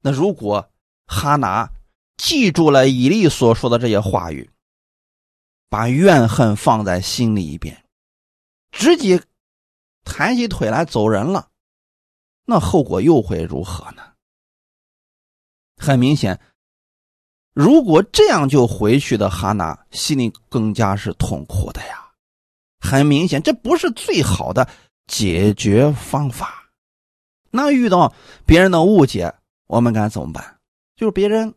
[0.00, 0.70] 那如果
[1.06, 1.68] 哈拿
[2.16, 4.48] 记住了以利所说的这些话语，
[5.74, 7.84] 把怨恨放在心里一边，
[8.70, 9.20] 直接
[10.04, 11.48] 抬起腿来走人了，
[12.44, 14.12] 那后果又会如何呢？
[15.76, 16.40] 很明显。
[17.52, 22.08] 如果这样就回去的哈娜心里更加是痛苦的呀。
[22.78, 24.68] 很明显，这不是最好的
[25.08, 26.70] 解决方法。
[27.50, 28.14] 那遇到
[28.46, 29.34] 别人的误解，
[29.66, 30.60] 我们该怎么办？
[30.94, 31.52] 就是别人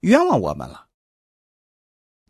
[0.00, 0.86] 冤枉我们了，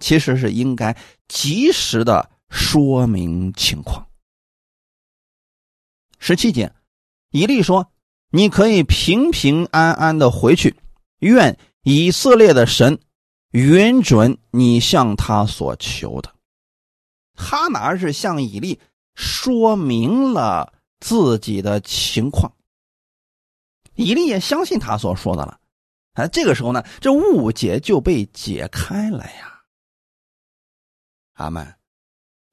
[0.02, 0.94] 其实是应该
[1.28, 4.06] 及时的说明情况。
[6.18, 6.70] 十七节，
[7.30, 7.90] 以利说
[8.30, 10.76] ：“你可以平平安安的回去，
[11.20, 13.00] 愿。”以色列的神
[13.50, 16.32] 允准你向他所求的，
[17.34, 18.78] 哈拿是向以利
[19.16, 22.52] 说明了自己的情况，
[23.96, 25.58] 以利也相信他所说的了。
[26.12, 29.51] 哎，这个时候呢，这误解就被解开了呀。
[31.42, 31.74] 阿门。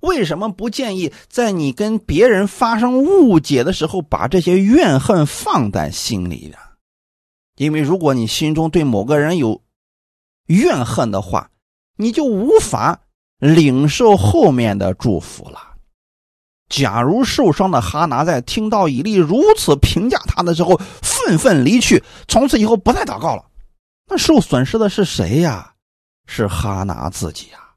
[0.02, 6.58] 为什么不建议在你跟别人发生误解的时候，把这些怨恨放在心里呢？
[7.58, 9.62] 因为如果你心中对某个人有
[10.48, 11.52] 怨恨的话，
[11.98, 13.02] 你就无法
[13.38, 15.60] 领受后面的祝福了。
[16.70, 23.44] 假如受伤的哈拿在听到以利如此评价他的时候，愤愤离去，从此以后不再祷告了，
[24.08, 25.74] 那受损失的是谁呀？
[26.26, 27.69] 是哈拿自己呀。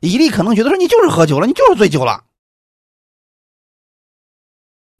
[0.00, 2.24] 以利可能觉得说你就是喝酒了，你就是醉酒了。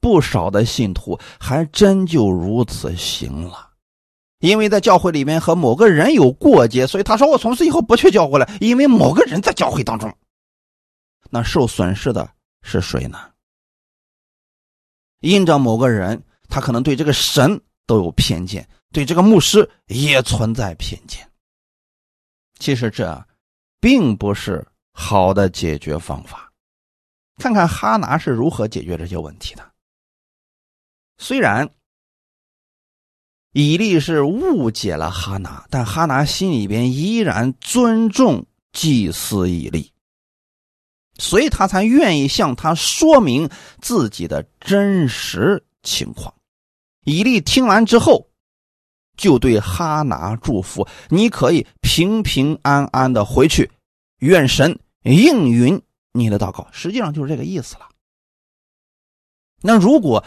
[0.00, 3.70] 不少的信徒还真就如此行了。
[4.38, 8.50] 因为在教会里面和某个人有过节，所以他说我从此以后不去教会了。
[8.58, 10.16] 因为某个人在教会当中，
[11.28, 12.32] 那受损失的
[12.62, 13.18] 是谁呢？
[15.20, 21.30] 因着某个人，他可能对这个神都有偏见，对这个牧师也存在偏见。
[22.58, 23.26] 其实这
[23.78, 26.52] 并不是好的解决方法。
[27.36, 29.70] 看看哈拿是如何解决这些问题的。
[31.18, 31.68] 虽然。
[33.52, 39.92] 以利是误解了哈拿，但哈拿心里边依然尊重祭司以利，
[41.18, 43.50] 所以他才愿意向他说明
[43.80, 46.32] 自己的真实情况。
[47.02, 48.28] 以利听完之后，
[49.16, 53.68] 就对哈拿祝福：“你可以平平安安的回去，
[54.20, 57.88] 愿神应允你的祷告。”实际上就是这个意思了。
[59.62, 60.24] 那如果，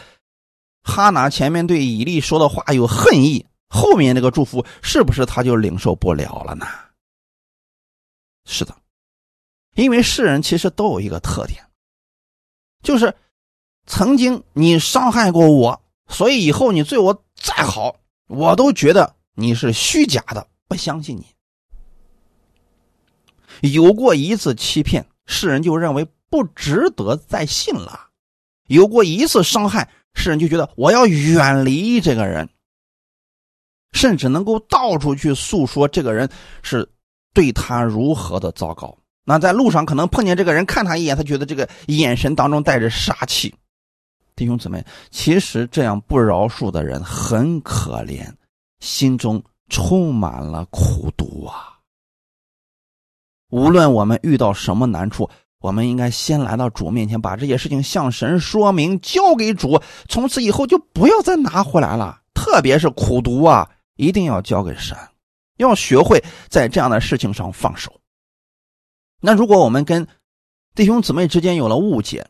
[0.82, 6.66] 哈拿前面对以利说的话有恨意，后面那个祝福是不是他就领受不了了呢？
[8.44, 8.76] 是的，
[9.74, 11.66] 因为世人其实都有一个特点，
[12.82, 13.16] 就是
[13.86, 17.96] 曾经你伤害过我，所以以后你对我再好，
[18.28, 21.33] 我都觉得你是虚假的，不相信你。
[23.72, 28.10] 有过一次欺骗，世人就认为不值得再信了；
[28.66, 29.88] 有过一次伤害。
[30.14, 32.48] 世人就觉得我要远离这个人，
[33.92, 36.28] 甚至能够到处去诉说这个人
[36.62, 36.88] 是
[37.32, 38.96] 对他如何的糟糕。
[39.24, 43.52] 那在路上可能碰见这个人，看他一眼，他觉得这个眼神当中带着杀气。
[44.36, 48.30] 弟兄姊妹，其实这样不饶恕的人很可怜，
[48.80, 51.73] 心中充满了苦毒啊。
[53.54, 55.30] 无论我们遇到什么难处。
[55.60, 59.80] 我们应该先来到主面前，把这些事情向神说明，交给主。
[60.08, 62.20] 从此以后就不要再拿回来了。
[62.34, 64.94] 特别是苦读啊，一定要交给神，
[65.56, 67.98] 要学会在这样的事情上放手。
[69.22, 70.06] 那如果我们跟
[70.74, 72.26] 弟兄姊妹之间有了误解，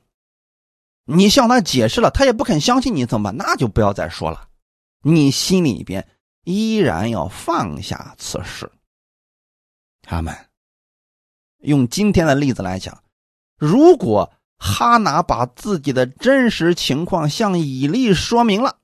[1.07, 3.37] 你向他解释了，他也不肯相信你，怎么办？
[3.37, 4.47] 那就不要再说了。
[5.03, 6.07] 你心里边
[6.45, 8.71] 依然要放下此事。
[10.03, 10.33] 他们
[11.65, 13.03] 用今天的例子来讲。
[13.59, 18.77] 如果哈拿把自己的真实情况向以利说明了，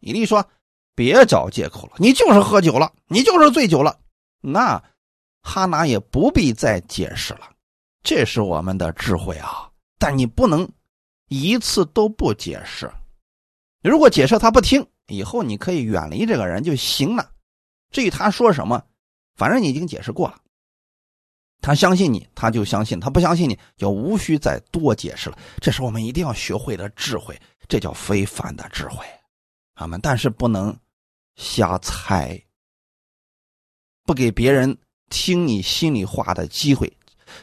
[0.00, 0.46] 以利说
[0.94, 3.98] ：“别找借口了，你就是喝酒了，你就是醉酒了。”
[4.40, 4.82] 那
[5.42, 7.50] 哈拿也不必再解释了。
[8.02, 9.70] 这是我们的智慧啊！
[9.98, 10.68] 但你不能
[11.28, 12.90] 一次都不解释。
[13.82, 17.30] 如果解释他不听，以后你可以远离这个人就行了。
[17.90, 18.82] 至于他说什么，
[19.36, 20.38] 反正你已经解释过了。
[21.60, 25.38] 他相信你，他就相信；他不相信你，就无需再多解释了。
[25.60, 29.04] 这是我们一定要学会的智慧，这叫非凡的智慧，
[29.74, 30.00] 啊们。
[30.00, 30.76] 但是不能
[31.36, 32.40] 瞎猜，
[34.04, 34.76] 不给别人
[35.10, 36.90] 听你心里话的机会，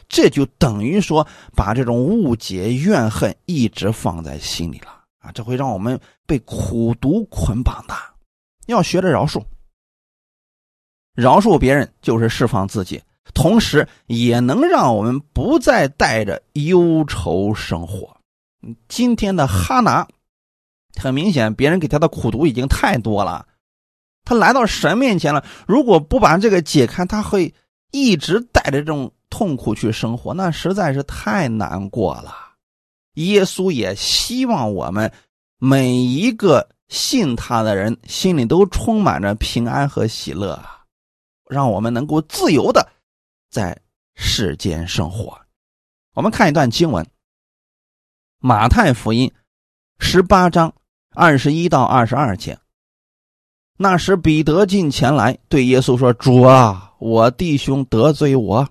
[0.08, 5.30] 这就等于说把这种误解、怨恨一直放在心里了啊！
[5.32, 7.94] 这会让我们被苦毒捆绑的。
[8.66, 9.44] 要学着饶恕，
[11.14, 13.00] 饶恕别人就是释放自己。
[13.34, 18.16] 同时也能让我们不再带着忧愁生活。
[18.88, 20.06] 今天的哈拿，
[21.00, 23.46] 很明显，别人给他的苦毒已经太多了。
[24.24, 27.54] 他来到神面前了，如果不把这个解开，他会
[27.92, 32.34] 一直带着这种痛苦去生活，那实在是太难过了。
[33.14, 35.12] 耶稣也希望我们
[35.58, 40.60] 每一个信他的人心里都充满着平安和喜乐，
[41.48, 42.88] 让我们能够自由的。
[43.50, 43.80] 在
[44.14, 45.40] 世间生活，
[46.14, 47.04] 我们看一段经文，
[48.38, 49.28] 《马太福音》
[49.98, 50.74] 十八章
[51.10, 52.58] 二十一到二十二节。
[53.78, 58.68] 那时，彼得进前来对耶稣说：“主啊，我弟兄得罪我，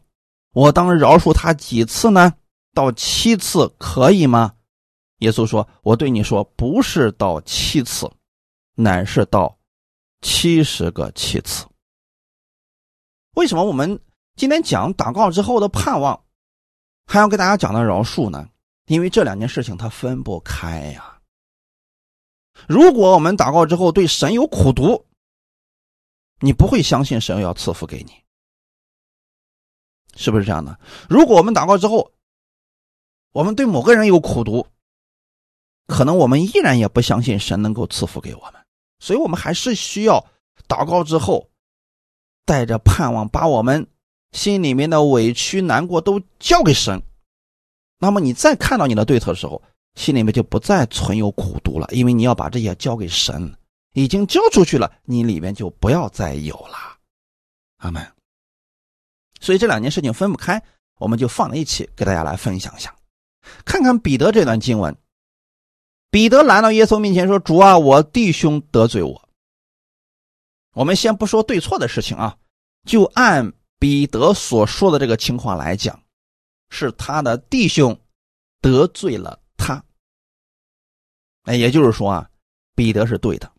[0.51, 2.33] 我当饶恕他几次呢？
[2.73, 4.55] 到七次可以吗？”
[5.19, 8.11] 耶稣说：“我对你说，不是到七次，
[8.73, 9.57] 乃是到
[10.21, 11.67] 七十个七次。”
[13.37, 13.99] 为什么我们？
[14.35, 16.25] 今天讲祷告之后的盼望，
[17.05, 18.49] 还要给大家讲的饶恕呢？
[18.85, 21.21] 因为这两件事情它分不开呀。
[22.67, 25.05] 如果我们祷告之后对神有苦读，
[26.41, 28.11] 你不会相信神要赐福给你，
[30.17, 30.77] 是不是这样的？
[31.09, 32.11] 如果我们祷告之后，
[33.31, 34.67] 我们对某个人有苦读，
[35.87, 38.65] 可能我们依然也不相信神能够赐福给我们，
[38.99, 40.27] 所以我们还是需要
[40.67, 41.49] 祷告之后，
[42.45, 43.87] 带着盼望，把我们。
[44.35, 47.01] 心里面的委屈、难过都交给神，
[47.99, 49.63] 那么你再看到你的对策的时候，
[49.95, 53.55] 心里面就不再存有苦毒了，因为你要把这些交给神，
[53.93, 56.97] 已经交出去了，你里面就不要再有了。
[57.77, 58.05] 阿门。
[59.39, 60.61] 所以这两件事情分不开，
[60.99, 62.93] 我们就放在一起给大家来分享一下，
[63.63, 64.93] 看看彼得这段经文。
[66.11, 69.29] 彼得来到耶稣面前说：“主啊，我弟兄得罪我。”
[70.75, 72.37] 我们先不说对错的事情啊，
[72.85, 73.53] 就按。
[73.79, 75.99] 彼得所说的这个情况来讲，
[76.69, 77.99] 是他的弟兄
[78.61, 79.83] 得罪了他。
[81.43, 82.29] 哎，也就是说啊，
[82.75, 83.51] 彼得是对的。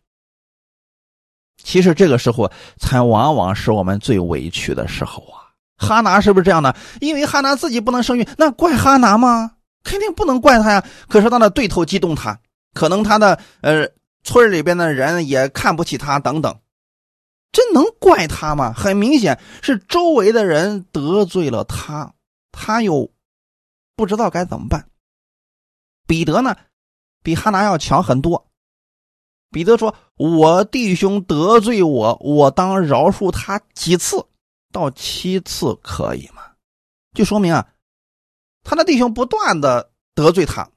[1.63, 5.43] 其实这个时候才往往是我们最委屈的时候啊。
[5.77, 6.75] 哈拿是不是这样的？
[7.01, 9.53] 因为哈拿自己不能生育，那怪哈拿吗？
[9.83, 10.83] 肯定不能怪他呀。
[11.07, 12.39] 可是他的对头激动他，
[12.73, 13.87] 可能他的呃
[14.23, 16.59] 村里边的人也看不起他等等。
[17.51, 18.73] 这能怪他吗？
[18.73, 22.13] 很明显是周围的人得罪了他，
[22.51, 23.11] 他又
[23.95, 24.89] 不知道该怎么办。
[26.05, 26.55] 彼得呢，
[27.23, 28.47] 比哈拿要强很多。
[29.49, 34.23] 彼得说：“我弟兄得罪我，我当饶恕他几次？
[34.71, 36.43] 到七次可以吗？”
[37.15, 37.73] 就说明啊，
[38.63, 40.69] 他的弟兄不断的得罪他，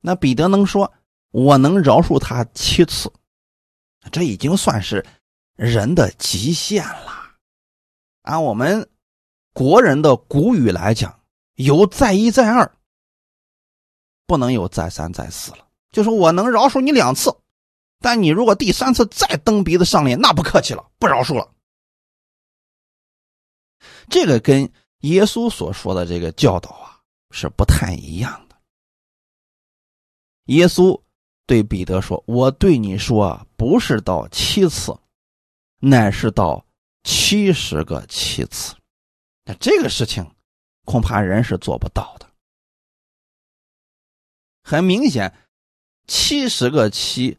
[0.00, 0.92] 那彼得能说
[1.30, 3.12] ：“我能饶恕他七次？”
[4.10, 5.04] 这已经算是。
[5.56, 7.36] 人的极限了，
[8.22, 8.90] 按我们
[9.52, 11.20] 国人的古语来讲，
[11.54, 12.76] 有再一再二，
[14.26, 15.58] 不能有再三再四了。
[15.92, 17.32] 就说我能饶恕你两次，
[18.00, 21.48] 但你如果第三次再蹬鼻子上脸，那不客气了，不饶恕了。
[24.10, 24.68] 这个跟
[25.02, 27.00] 耶稣所说的这个教导啊
[27.30, 28.56] 是不太一样的。
[30.46, 31.00] 耶稣
[31.46, 34.92] 对彼得说：“我对你说，不是到七次。”
[35.78, 36.64] 乃是到
[37.02, 38.74] 七十个七次，
[39.44, 40.24] 那这个事情
[40.84, 42.26] 恐怕人是做不到的。
[44.62, 45.32] 很明显，
[46.06, 47.36] 七十个七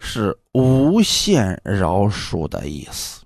[0.00, 3.24] 是无限饶恕的意思。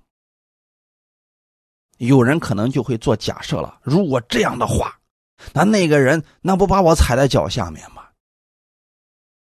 [1.97, 4.99] 有人可能就会做假设了：如果这样的话，
[5.51, 8.07] 那那个人那不把我踩在脚下面吗？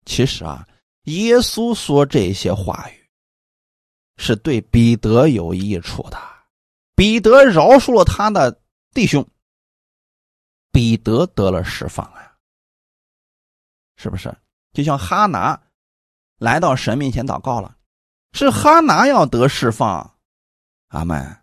[0.06, 0.66] 其实啊，
[1.02, 2.99] 耶稣说这些话语。
[4.22, 6.18] 是对彼得有益处的，
[6.94, 8.60] 彼得饶恕了他的
[8.92, 9.26] 弟兄，
[10.70, 12.36] 彼得得了释放啊，
[13.96, 14.30] 是不是？
[14.74, 15.58] 就像哈拿
[16.36, 17.74] 来到神面前祷告了，
[18.34, 20.18] 是哈拿要得释放，
[20.88, 21.38] 阿门。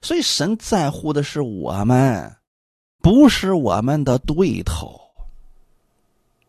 [0.00, 2.36] 所以神在乎的是我们，
[2.98, 5.00] 不是我们的对头。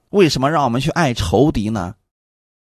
[0.10, 1.96] 为什么让我们去爱仇敌呢？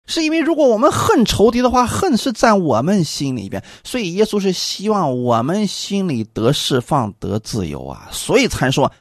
[0.08, 8.92] 是因为如果我们恨仇敌的话，恨是在我们心里边，所以耶稣是希望我们心里得释放、得自由啊，所以才说，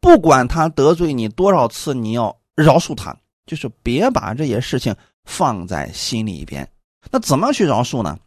[0.00, 6.66] 不管他得罪你多少次，你要饶恕他，就是别把这些事情放在心里边。
[7.10, 8.18] 那怎么去饶恕呢？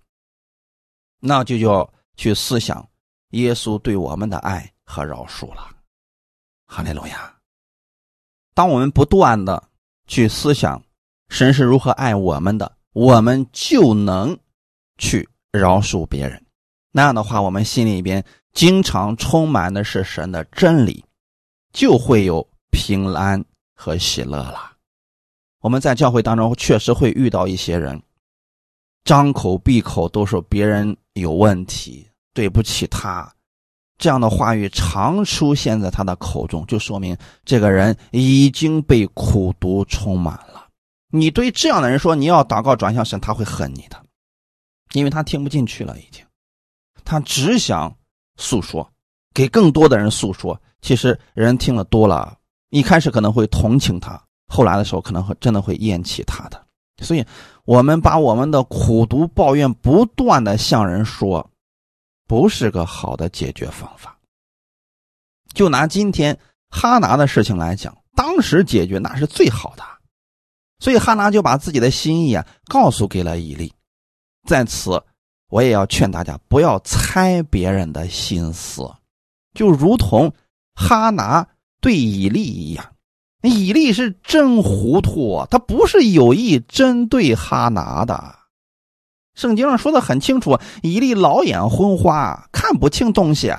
[1.20, 2.88] 那就要去思想
[3.32, 5.68] 耶稣对我们的爱和饶恕了。
[6.68, 7.36] 哈利路亚！
[8.54, 9.64] 当我们不断的
[10.06, 10.80] 去思想。
[11.32, 14.38] 神是如何爱我们的，我们就能
[14.98, 16.44] 去饶恕别人。
[16.92, 18.22] 那样的话，我们心里边
[18.52, 21.06] 经常充满的是神的真理，
[21.72, 23.42] 就会有平安
[23.74, 24.74] 和喜乐了。
[25.62, 28.00] 我们在教会当中确实会遇到一些人，
[29.06, 33.34] 张口闭口都说别人有问题，对不起他，
[33.98, 37.16] 这样的话语常出现在他的口中，就说明
[37.46, 40.61] 这个人已经被苦毒充满了。
[41.12, 44.04] 你对这样的人说你要祷告转向神，他会恨你的，
[44.94, 46.26] 因为他听不进去了，已经，
[47.04, 47.96] 他只想
[48.38, 48.90] 诉说，
[49.34, 50.60] 给更多的人诉说。
[50.82, 52.36] 其实人听了多了，
[52.70, 56.66] 一开始可能会同情他，后来的时候可能会真的会厌弃他的。
[57.04, 57.26] 所以，
[57.66, 61.48] 我们把我们的苦读抱怨不断的向人说，
[62.28, 64.18] 不是个好的解决方法。
[65.54, 66.38] 就拿今天
[66.70, 69.84] 哈拿的事情来讲，当时解决那是最好的。
[70.82, 73.72] 所以哈拿就把自己的心意啊告诉给了以利，
[74.48, 75.02] 在此
[75.48, 78.92] 我也要劝大家不要猜别人的心思，
[79.54, 80.34] 就如同
[80.74, 81.48] 哈拿
[81.80, 82.84] 对以利一样，
[83.44, 88.36] 以利是真糊涂啊，他不是有意针对哈拿的。
[89.36, 93.54] 圣经上说的很清楚，以利老眼昏花，看不清东西。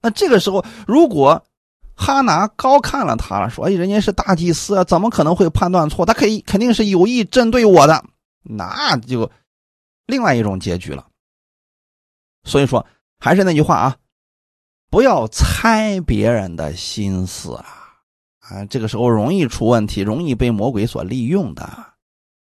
[0.00, 1.44] 那这个时候如果。
[1.96, 6.04] 哈拿高看了他了，说：“哎，人家是大祭司，怎么可能会判断错？
[6.04, 8.04] 他可以肯定是有意针对我的，
[8.42, 9.30] 那就
[10.06, 11.06] 另外一种结局了。
[12.42, 12.84] 所以说，
[13.20, 13.96] 还是那句话啊，
[14.90, 17.64] 不要猜别人的心思啊
[18.40, 21.68] 啊，这个时候容易出问题，容易被魔鬼所利用的。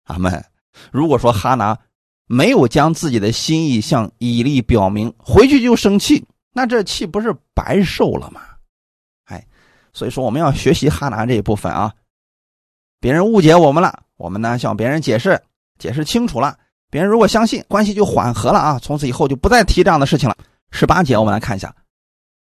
[0.05, 0.45] 阿门。
[0.91, 1.77] 如果说哈拿
[2.27, 6.23] 没有将自己的心意向以利表明，回去就生气，
[6.53, 8.41] 那这气不是白受了吗？”
[9.93, 11.93] 所以说，我们要学习哈拿这一部分啊。
[12.99, 15.41] 别人误解我们了，我们呢向别人解释，
[15.79, 16.57] 解释清楚了，
[16.89, 18.79] 别人如果相信，关系就缓和了啊。
[18.79, 20.37] 从此以后就不再提这样的事情了。
[20.69, 21.75] 十八节，我们来看一下，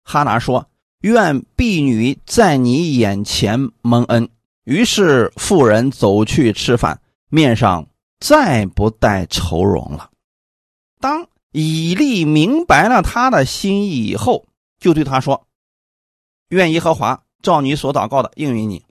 [0.03, 0.65] 哈拿说
[1.01, 4.29] ：“愿婢女在你眼前蒙恩。”
[4.63, 7.87] 于是妇人走去吃饭，面上
[8.19, 10.09] 再不带愁容了。
[10.99, 14.47] 当以利明白了他的心意以后，
[14.79, 15.45] 就对他说
[16.49, 18.83] ：“愿耶和华。”照你所祷告的应允你，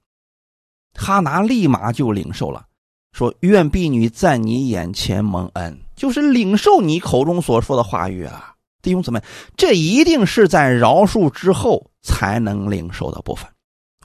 [0.95, 2.65] 哈拿立马就领受了，
[3.13, 9.23] 说：“愿婢女在你眼前蒙恩。”就是领受你口中所说的话语啊，弟兄姊妹，
[9.59, 13.47] 这一定是在饶恕之后才能领受的部分。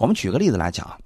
[0.02, 1.00] 我们举个例子来讲啊，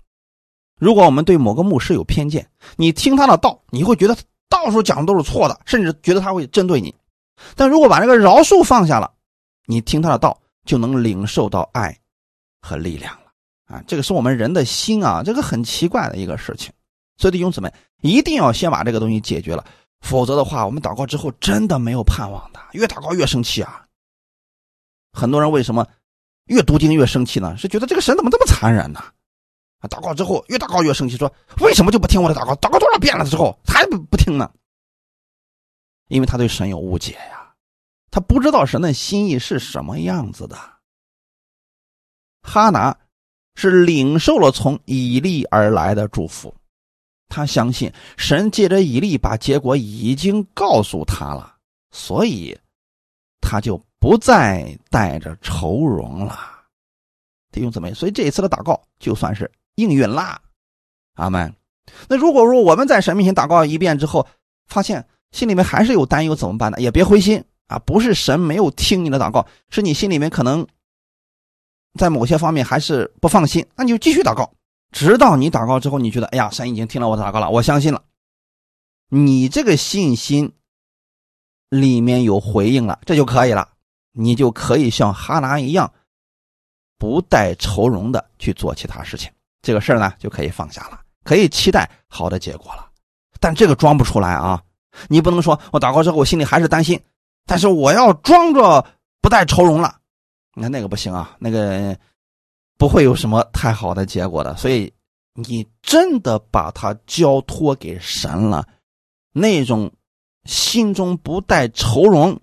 [0.80, 4.18] 如果我们对某个牧师有偏见，你听他的道，你会觉得
[4.50, 6.96] 到处讲的都是错的，甚至觉得他会针对你。
[7.56, 9.12] 但如果把这个饶恕放下了，
[9.68, 10.36] 你听他的道，
[10.66, 11.96] 就能领受到爱
[12.60, 13.16] 和力量。
[13.66, 16.72] 啊，这个是我们人的心啊，这个很奇怪的一个事情，
[17.18, 19.66] 所以弟兄姊妹一定要先把这个东西解决了，
[20.02, 23.84] 否则的话，我们祷告之后真的没有盼望的，越祷告越生气啊。
[25.12, 25.88] 很多人为什么
[26.46, 27.58] 越读经越生气呢？
[27.58, 29.00] 是觉得这个神怎么这么残忍呢？
[29.80, 32.54] 啊，祷告之后越祷告越生气，说为什么就不听我的祷告？
[32.56, 34.52] 祷告多少遍了之后还不不听呢？
[36.08, 37.52] 因为他对神有误解呀，
[38.12, 40.56] 他不知道神的心意是什么样子的。
[42.44, 42.96] 哈拿。
[43.56, 46.54] 是领受了从以利而来的祝福，
[47.30, 51.56] 他相信神借着以利把结果已经告诉他了，
[51.92, 52.58] 所以
[53.40, 56.38] 他就不再带着愁容了。
[57.52, 60.40] 弟兄姊妹，所以这一次的祷告就算是应允啦，
[61.16, 61.54] 阿门。
[62.10, 64.28] 那如果说我们在神面前祷告一遍之后，
[64.68, 66.78] 发现心里面还是有担忧，怎么办呢？
[66.80, 70.68] 也别灰心啊，不是神没有听你的祷告，是你心里面可能。
[71.98, 74.52] 在某些方面还是不放心，那你就继续祷告，
[74.92, 78.02] 直到你祷告之后，你觉得哎呀，神已经听了我的祷告了，我相信了，
[79.10, 80.52] 你这个信心
[81.70, 83.70] 里面有回应了，这就可以了，
[84.12, 85.92] 你就可以像哈拿一样，
[86.98, 89.32] 不带愁容的去做其他事情，
[89.62, 92.90] 这个事儿呢就可以放下了，可以期待好的结果了。
[93.40, 94.62] 但这个装不出来啊，
[95.08, 97.00] 你不能说我祷告之后我心里还是担心，
[97.46, 98.86] 但是我要装着
[99.22, 100.00] 不带愁容了。
[100.56, 101.96] 你看那个不行啊，那个
[102.78, 104.56] 不会有什么太好的结果的。
[104.56, 104.92] 所以
[105.34, 108.68] 你真的把它交托给神了，
[109.34, 109.92] 那种
[110.46, 112.40] 心中不带愁容，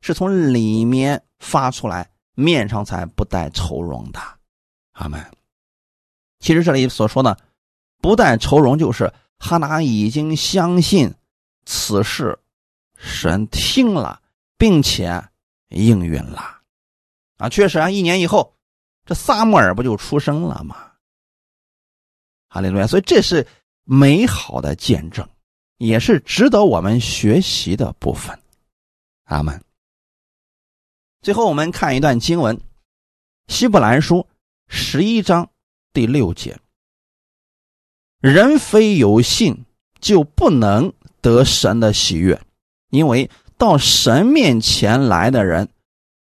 [0.00, 4.18] 是从里面发出来，面上才不带愁容的。
[4.92, 5.22] 阿门。
[6.40, 7.38] 其实这里所说的
[8.00, 11.12] 不带愁容，就是哈拿已经相信
[11.66, 12.38] 此事，
[12.96, 14.22] 神听了，
[14.56, 15.22] 并且
[15.68, 16.55] 应允了。
[17.36, 18.54] 啊，确实啊，一年以后，
[19.04, 20.92] 这撒母耳不就出生了吗？
[22.48, 22.86] 哈利路亚！
[22.86, 23.46] 所以这是
[23.84, 25.28] 美好的见证，
[25.76, 28.38] 也是值得我们学习的部分。
[29.24, 29.62] 阿门。
[31.20, 32.56] 最后，我们看一段经文，
[33.48, 34.16] 《希伯来书》
[34.68, 35.50] 十一章
[35.92, 36.58] 第六节
[38.22, 39.64] ：“人非有信，
[40.00, 42.40] 就不能得神的喜悦，
[42.90, 43.28] 因为
[43.58, 45.68] 到神面前来的人，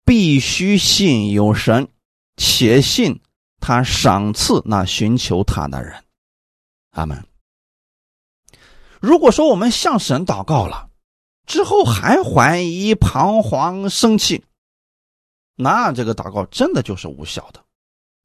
[0.04, 1.88] 必须信有神，
[2.36, 3.20] 且信
[3.60, 6.04] 他赏赐那寻求他的人。”
[6.92, 7.26] 阿门。
[9.00, 10.88] 如果说我们向神祷告了
[11.46, 14.42] 之后还怀疑、彷徨、生气，
[15.56, 17.62] 那这个祷告真的就是无效的。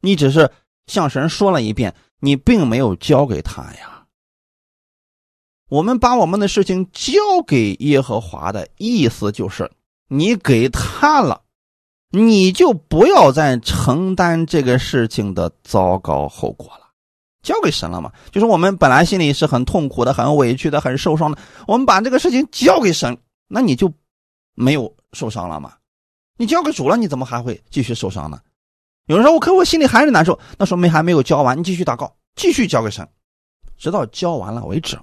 [0.01, 0.49] 你只是
[0.87, 4.05] 向神说了一遍，你并没有交给他呀。
[5.67, 9.69] 我们把我们的事情交给耶和华的意思就是，
[10.07, 11.43] 你给他了，
[12.11, 16.89] 你就不要再承担这个事情的糟糕后果了。
[17.41, 18.11] 交给神了嘛？
[18.31, 21.37] 就是我们本来心里是很痛苦的、很委屈的、很受伤的，
[21.67, 23.91] 我们把这个事情交给神，那你就
[24.55, 25.73] 没有受伤了吗？
[26.37, 28.39] 你交给主了，你怎么还会继续受伤呢？
[29.05, 33.07] 有人说我可我心里还是难受，那说明还没有交完，你继续祷告，继续交给神，
[33.77, 34.99] 直到交完了为止。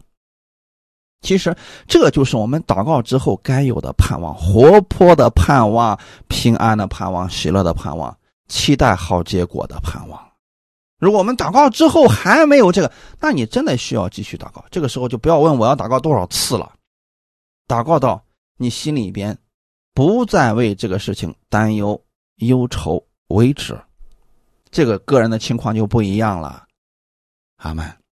[1.22, 1.56] 其实
[1.88, 5.98] 这就是我们祷告之后该有的盼望：活泼的盼望、
[6.28, 8.16] 平安的盼望、喜乐的盼望、
[8.48, 10.22] 期待好结果的盼望。
[10.98, 14.64] 如果我们祷告之后还没有这个，那你真的需要继续祷告。
[14.70, 16.72] 这个时候就不要问我要祷告多少次了，
[17.66, 18.22] 祷告到
[18.56, 19.36] 你心里边
[19.92, 22.00] 不再为这个事情担忧
[22.36, 23.78] 忧愁为止。
[24.70, 26.64] 这个个人的情况就不一样了。
[27.56, 28.05] 阿门。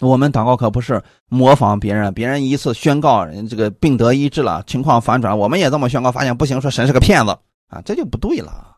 [0.00, 7.38] 我们祷告可不是模仿别人，别人一次宣告人这个病得医治了，情况反转，我们也这么宣告，发现不行，说神是个骗子
[7.68, 8.76] 啊，这就不对了。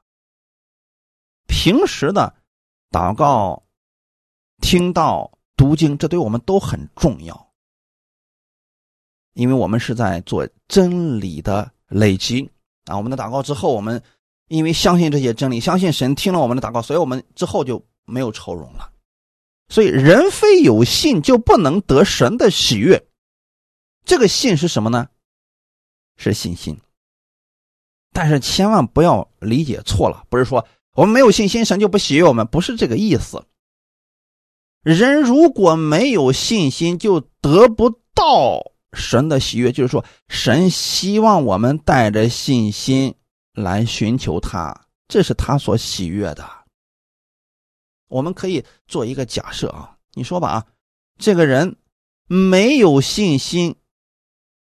[1.46, 2.34] 平时的。
[2.92, 3.64] 祷告、
[4.62, 7.48] 听到、读经，这对我们都很重要，
[9.34, 12.48] 因为我们是在做真理的累积
[12.86, 12.96] 啊。
[12.96, 14.00] 我们的祷告之后，我们
[14.46, 18.88] 因为相信这些真理，相信神听了我们的祷告，所以我们之后就没有愁容了。
[19.68, 23.06] 所以，人非有信就不能得神的喜悦。
[24.04, 25.08] 这个信是什么呢？
[26.16, 26.78] 是信心。
[28.12, 30.66] 但是千万不要理解错了，不是说。
[30.94, 33.44] 我们没有信心，神就不喜悦我们，不是这个意思。
[34.82, 39.72] 人如果没有信心，就得不到神的喜悦。
[39.72, 43.14] 就是说，神希望我们带着信心
[43.52, 46.48] 来寻求他，这是他所喜悦的。
[48.09, 50.66] 我们可以做一个假设啊，你说吧啊，
[51.18, 51.76] 这个人
[52.26, 53.74] 没有信心，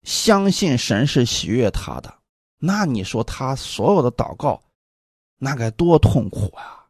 [0.04, 2.14] 相信神是喜悦他的，
[2.58, 4.62] 那你说他所有的祷告？
[5.38, 6.86] 那该多痛苦啊！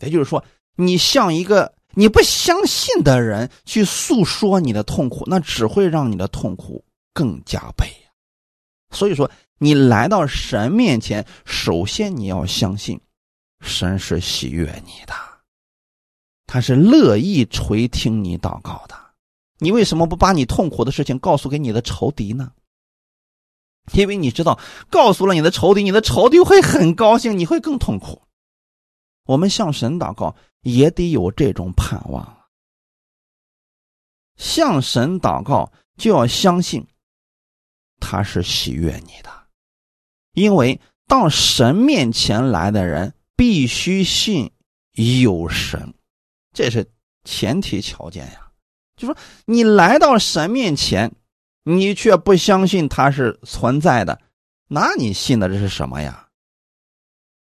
[0.00, 0.44] 也就是说，
[0.76, 8.10] 你向一个你不相信的人去诉说你的痛苦，那只会让你的痛苦更加倍呀。
[8.90, 13.00] 所以说，你来到神面前，首先你要相信，
[13.60, 15.14] 神是喜悦你的，
[16.52, 18.96] 他是乐意垂听你祷告的。
[19.58, 22.50] 你为什么不把你痛苦的事情告诉给你的仇敌呢？
[23.92, 24.58] 因为你知道，
[24.90, 28.22] 告诉了你的仇敌，你的仇敌会很高兴，你会更痛苦。
[29.26, 32.36] 我们向神祷告也得有这种盼望。
[34.34, 36.84] 向神祷告就要相信，
[38.00, 39.30] 他是喜悦你的，
[40.32, 44.50] 因为到神面前来的人必须信
[44.94, 45.94] 有神，
[46.52, 46.90] 这是
[47.24, 48.50] 前提条件呀。
[48.96, 51.12] 就说你来到神面前。
[51.62, 54.18] 你却不相信它是存在的，
[54.66, 56.26] 那你信的这是什么呀？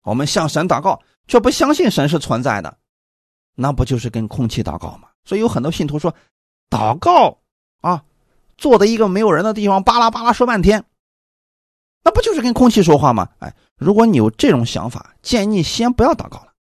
[0.03, 2.79] 我们向神祷告，却不相信神是存在的，
[3.55, 5.09] 那不就是跟空气祷告吗？
[5.25, 6.15] 所以有很多信徒说，
[6.69, 7.39] 祷告
[7.81, 8.05] 啊，
[8.59, 10.85] 坐在一个没有人的地方，巴拉巴拉说半天，
[12.05, 13.31] 那不就是跟空气说话吗？
[13.39, 16.53] 哎，如果你有这种想法，建议先不要祷告了，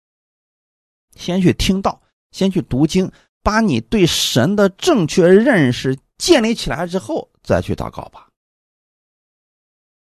[1.17, 2.01] 先去听道，
[2.33, 3.09] 先去读经，
[3.41, 7.29] 把你对神的正确认识建立起来之后。
[7.43, 8.27] 再去祷告吧。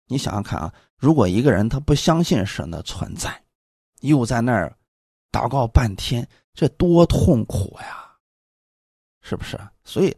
[0.07, 3.43] 你想想看啊，如果一个人他不相信神的存在，
[4.01, 4.77] 又在那儿
[5.33, 8.17] 祷告半天，这多痛苦呀，
[9.23, 9.59] 是不是？
[9.85, 10.17] 所以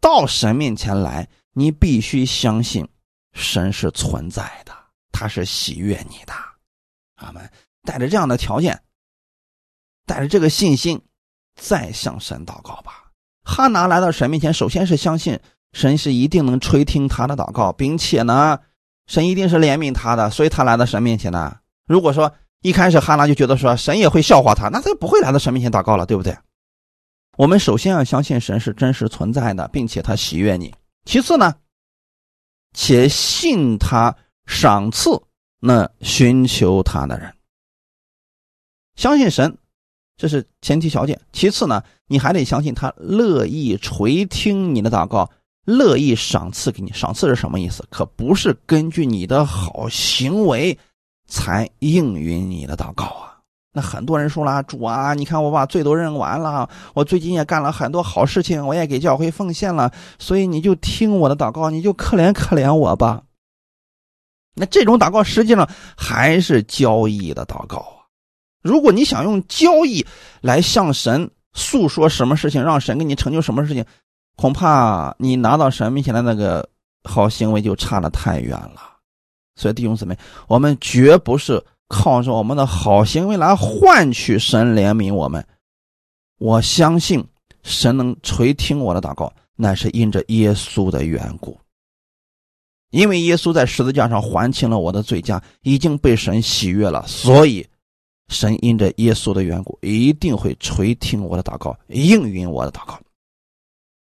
[0.00, 2.88] 到神面前来，你必须相信
[3.32, 4.72] 神是存在的，
[5.12, 6.32] 他是喜悦你的。
[7.16, 7.50] 阿门。
[7.82, 8.82] 带着这样的条件，
[10.06, 10.98] 带着这个信心，
[11.54, 13.04] 再向神祷告吧。
[13.44, 15.38] 哈拿来到神面前，首先是相信
[15.72, 18.58] 神是一定能垂听他的祷告，并且呢，
[19.06, 21.58] 神一定是怜悯他的，所以他来到神面前呢。
[21.86, 26.36] 如果说一开始哈拿就觉得说神也会笑话他，那他就不会来到神面前祷告了，对不对？
[27.36, 30.74] 我们首先要相信神是真实存在的，并且他喜悦你。
[31.04, 31.54] 其次呢，
[32.72, 35.10] 且信他赏赐
[35.60, 37.34] 那寻求他的人。
[38.96, 39.58] 相信神，
[40.16, 41.20] 这是前提条件。
[41.32, 45.28] 其次呢，你还得相信他乐意垂听你的祷告，
[45.64, 46.92] 乐意赏赐给你。
[46.92, 47.84] 赏赐是什么意思？
[47.90, 50.78] 可不是根据你的好行为
[51.26, 53.30] 才应允你的祷告啊。
[53.76, 63.24] 那很多人说了，主啊，你看我把罪都认完了，我最近也干了很多好事情，我也给教会奉献了，所以你就听我的祷告，你就可怜可怜我吧。
[64.54, 67.84] 那这种祷告实际上还是交易的祷告。
[68.64, 70.04] 如果你想用交易
[70.40, 73.84] 来向神诉说什么事情，让神给你成就什么事情，
[74.36, 76.66] 恐怕你拿到神面前的那个
[77.02, 78.80] 好行为就差得太远了。
[79.54, 80.16] 所以弟兄姊妹，
[80.48, 85.46] 我们绝不是靠着我们的好行为来换取神怜悯我们。
[86.38, 87.22] 我相信
[87.62, 91.60] 神能垂听我的祷告，那是因着耶稣的缘故，
[92.90, 97.66] 因为耶稣在十字架上还清了我的罪债，已经被神喜悦了，所以。
[98.28, 103.00] 神因着耶稣的缘故，一定会垂听我的祷告，应允我的祷告。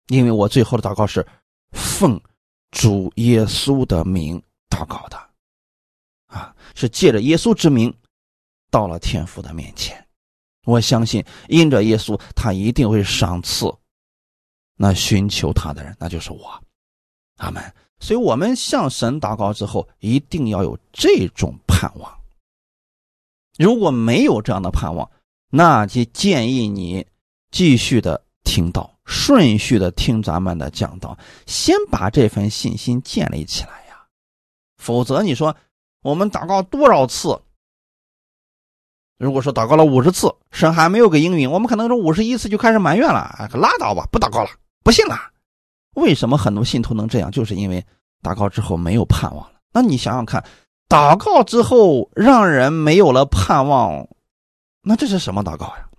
[0.08, 1.26] 因为我最后的祷告是
[1.72, 2.20] 奉
[2.72, 5.18] 主耶稣的名祷告的，
[6.28, 7.94] 啊，是借着耶稣之名
[8.70, 10.06] 到了天父的面前。
[10.66, 13.66] 我相信因着耶稣，他一定会赏赐
[14.76, 16.64] 那寻求他的人，那就是我。
[17.38, 17.62] 阿门。
[18.00, 22.23] 所以，我们向神祷告之后，一定要有这种盼望。
[23.58, 25.10] 如果没有这样的盼望，
[25.50, 27.06] 那就建议你
[27.52, 34.04] 继续的听道，顺序的听咱们的讲道，先把这份信心建立起来呀。
[34.78, 35.56] 否则，你说
[36.02, 37.40] 我们祷告多少次？
[39.20, 44.50] 如果说祷告了五十次，神还没有给应允，我们可能说五十一次就开始埋怨了，可拉倒吧，不祷告了，
[44.84, 45.16] 不信了。
[45.96, 47.30] 为什么很多信徒能这样？
[47.30, 47.86] 就是因为
[48.24, 49.60] 祷告之后没有盼望了。
[49.72, 50.44] 那你想想看。
[50.94, 54.08] 祷告之后让人没有了盼望，
[54.84, 55.90] 那这是什么祷告呀？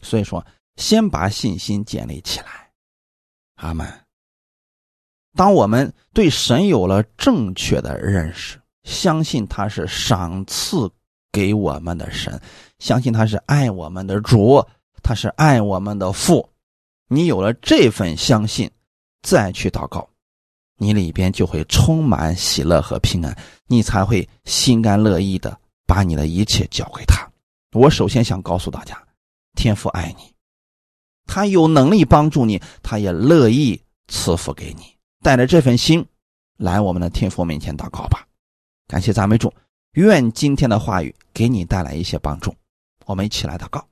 [0.00, 0.42] 所以说，
[0.76, 2.70] 先把信心建立起来。
[3.56, 3.86] 阿门。
[5.34, 10.90] 当我们对神有了正确的认识，相信他是赏赐
[11.30, 12.40] 给我们的神，
[12.78, 14.66] 相信他是爱我们的主，
[15.02, 16.48] 他是爱我们的父。
[17.08, 18.70] 你有了这份相信，
[19.20, 20.08] 再去祷告。
[20.76, 27.26] 你里边就会充满喜乐和平安，你才会心甘乐意的把你的一切交给他。
[27.72, 29.02] 我首先想告诉大家，
[29.54, 30.32] 天父爱你，
[31.26, 34.82] 他有能力帮助你，他也乐意赐福给你。
[35.22, 36.04] 带着这份心
[36.56, 38.26] 来我们的天父面前祷告吧。
[38.86, 39.52] 感谢赞美主，
[39.92, 42.54] 愿今天的话语给你带来一些帮助。
[43.06, 43.84] 我们一起来祷告，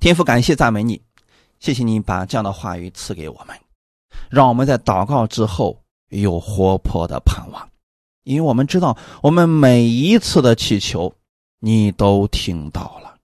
[0.00, 1.00] 天父，感谢赞美你，
[1.60, 3.63] 谢谢你把这样的话语赐给我们。
[4.30, 7.68] 让我们在祷告之后有活泼的盼望，
[8.22, 11.12] 因为我们知道，我们每一次的祈求，
[11.60, 13.16] 你都听到了，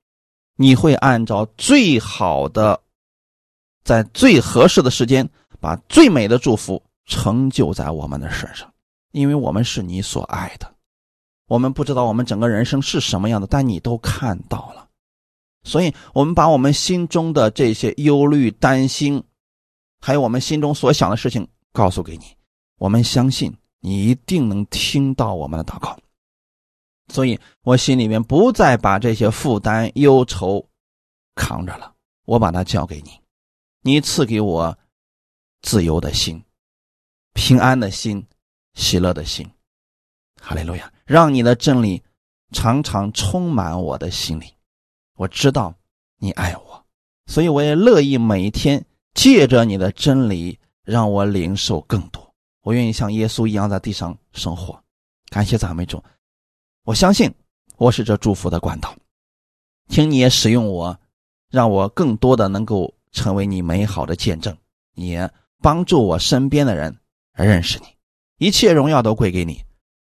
[0.57, 2.81] 你会按照最好的，
[3.85, 5.29] 在最合适的时间，
[5.61, 8.73] 把最美的祝福成就在我们的身上，
[9.13, 10.73] 因为我们是你所爱的。
[11.49, 14.87] 我们不知道我们整个人生是什么样的，但你都看到了，
[15.65, 19.23] 所以我们把我们心中的这些忧虑、担心。
[20.01, 22.25] 还有我们心中所想的事情，告诉给你，
[22.79, 25.99] 我们相信你一定能听到我们的祷告，
[27.09, 30.67] 所以我心里面不再把这些负担忧愁
[31.35, 31.95] 扛着了，
[32.25, 33.11] 我把它交给你，
[33.83, 34.77] 你赐给我
[35.61, 36.43] 自由的心、
[37.35, 38.27] 平安的心、
[38.73, 39.49] 喜乐的心，
[40.41, 40.91] 哈利路亚！
[41.05, 42.03] 让你的真理
[42.53, 44.55] 常常充满我的心里，
[45.17, 45.75] 我知道
[46.17, 46.87] 你爱我，
[47.27, 48.83] 所以我也乐意每一天。
[49.15, 52.35] 借着你的真理，让我领受更多。
[52.63, 54.83] 我愿意像耶稣一样在地上生活。
[55.29, 56.03] 感谢赞美主，
[56.85, 57.33] 我相信
[57.77, 58.95] 我是这祝福的管道，
[59.89, 60.99] 请你也使用我，
[61.51, 64.57] 让我更多的能够成为你美好的见证，
[64.95, 65.31] 也
[65.63, 66.99] 帮助我身边的人
[67.33, 67.87] 认识你。
[68.39, 69.65] 一切荣耀都归给你，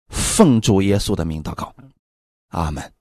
[0.10, 1.74] 奉主耶稣的名祷告，
[2.50, 2.92] 阿门。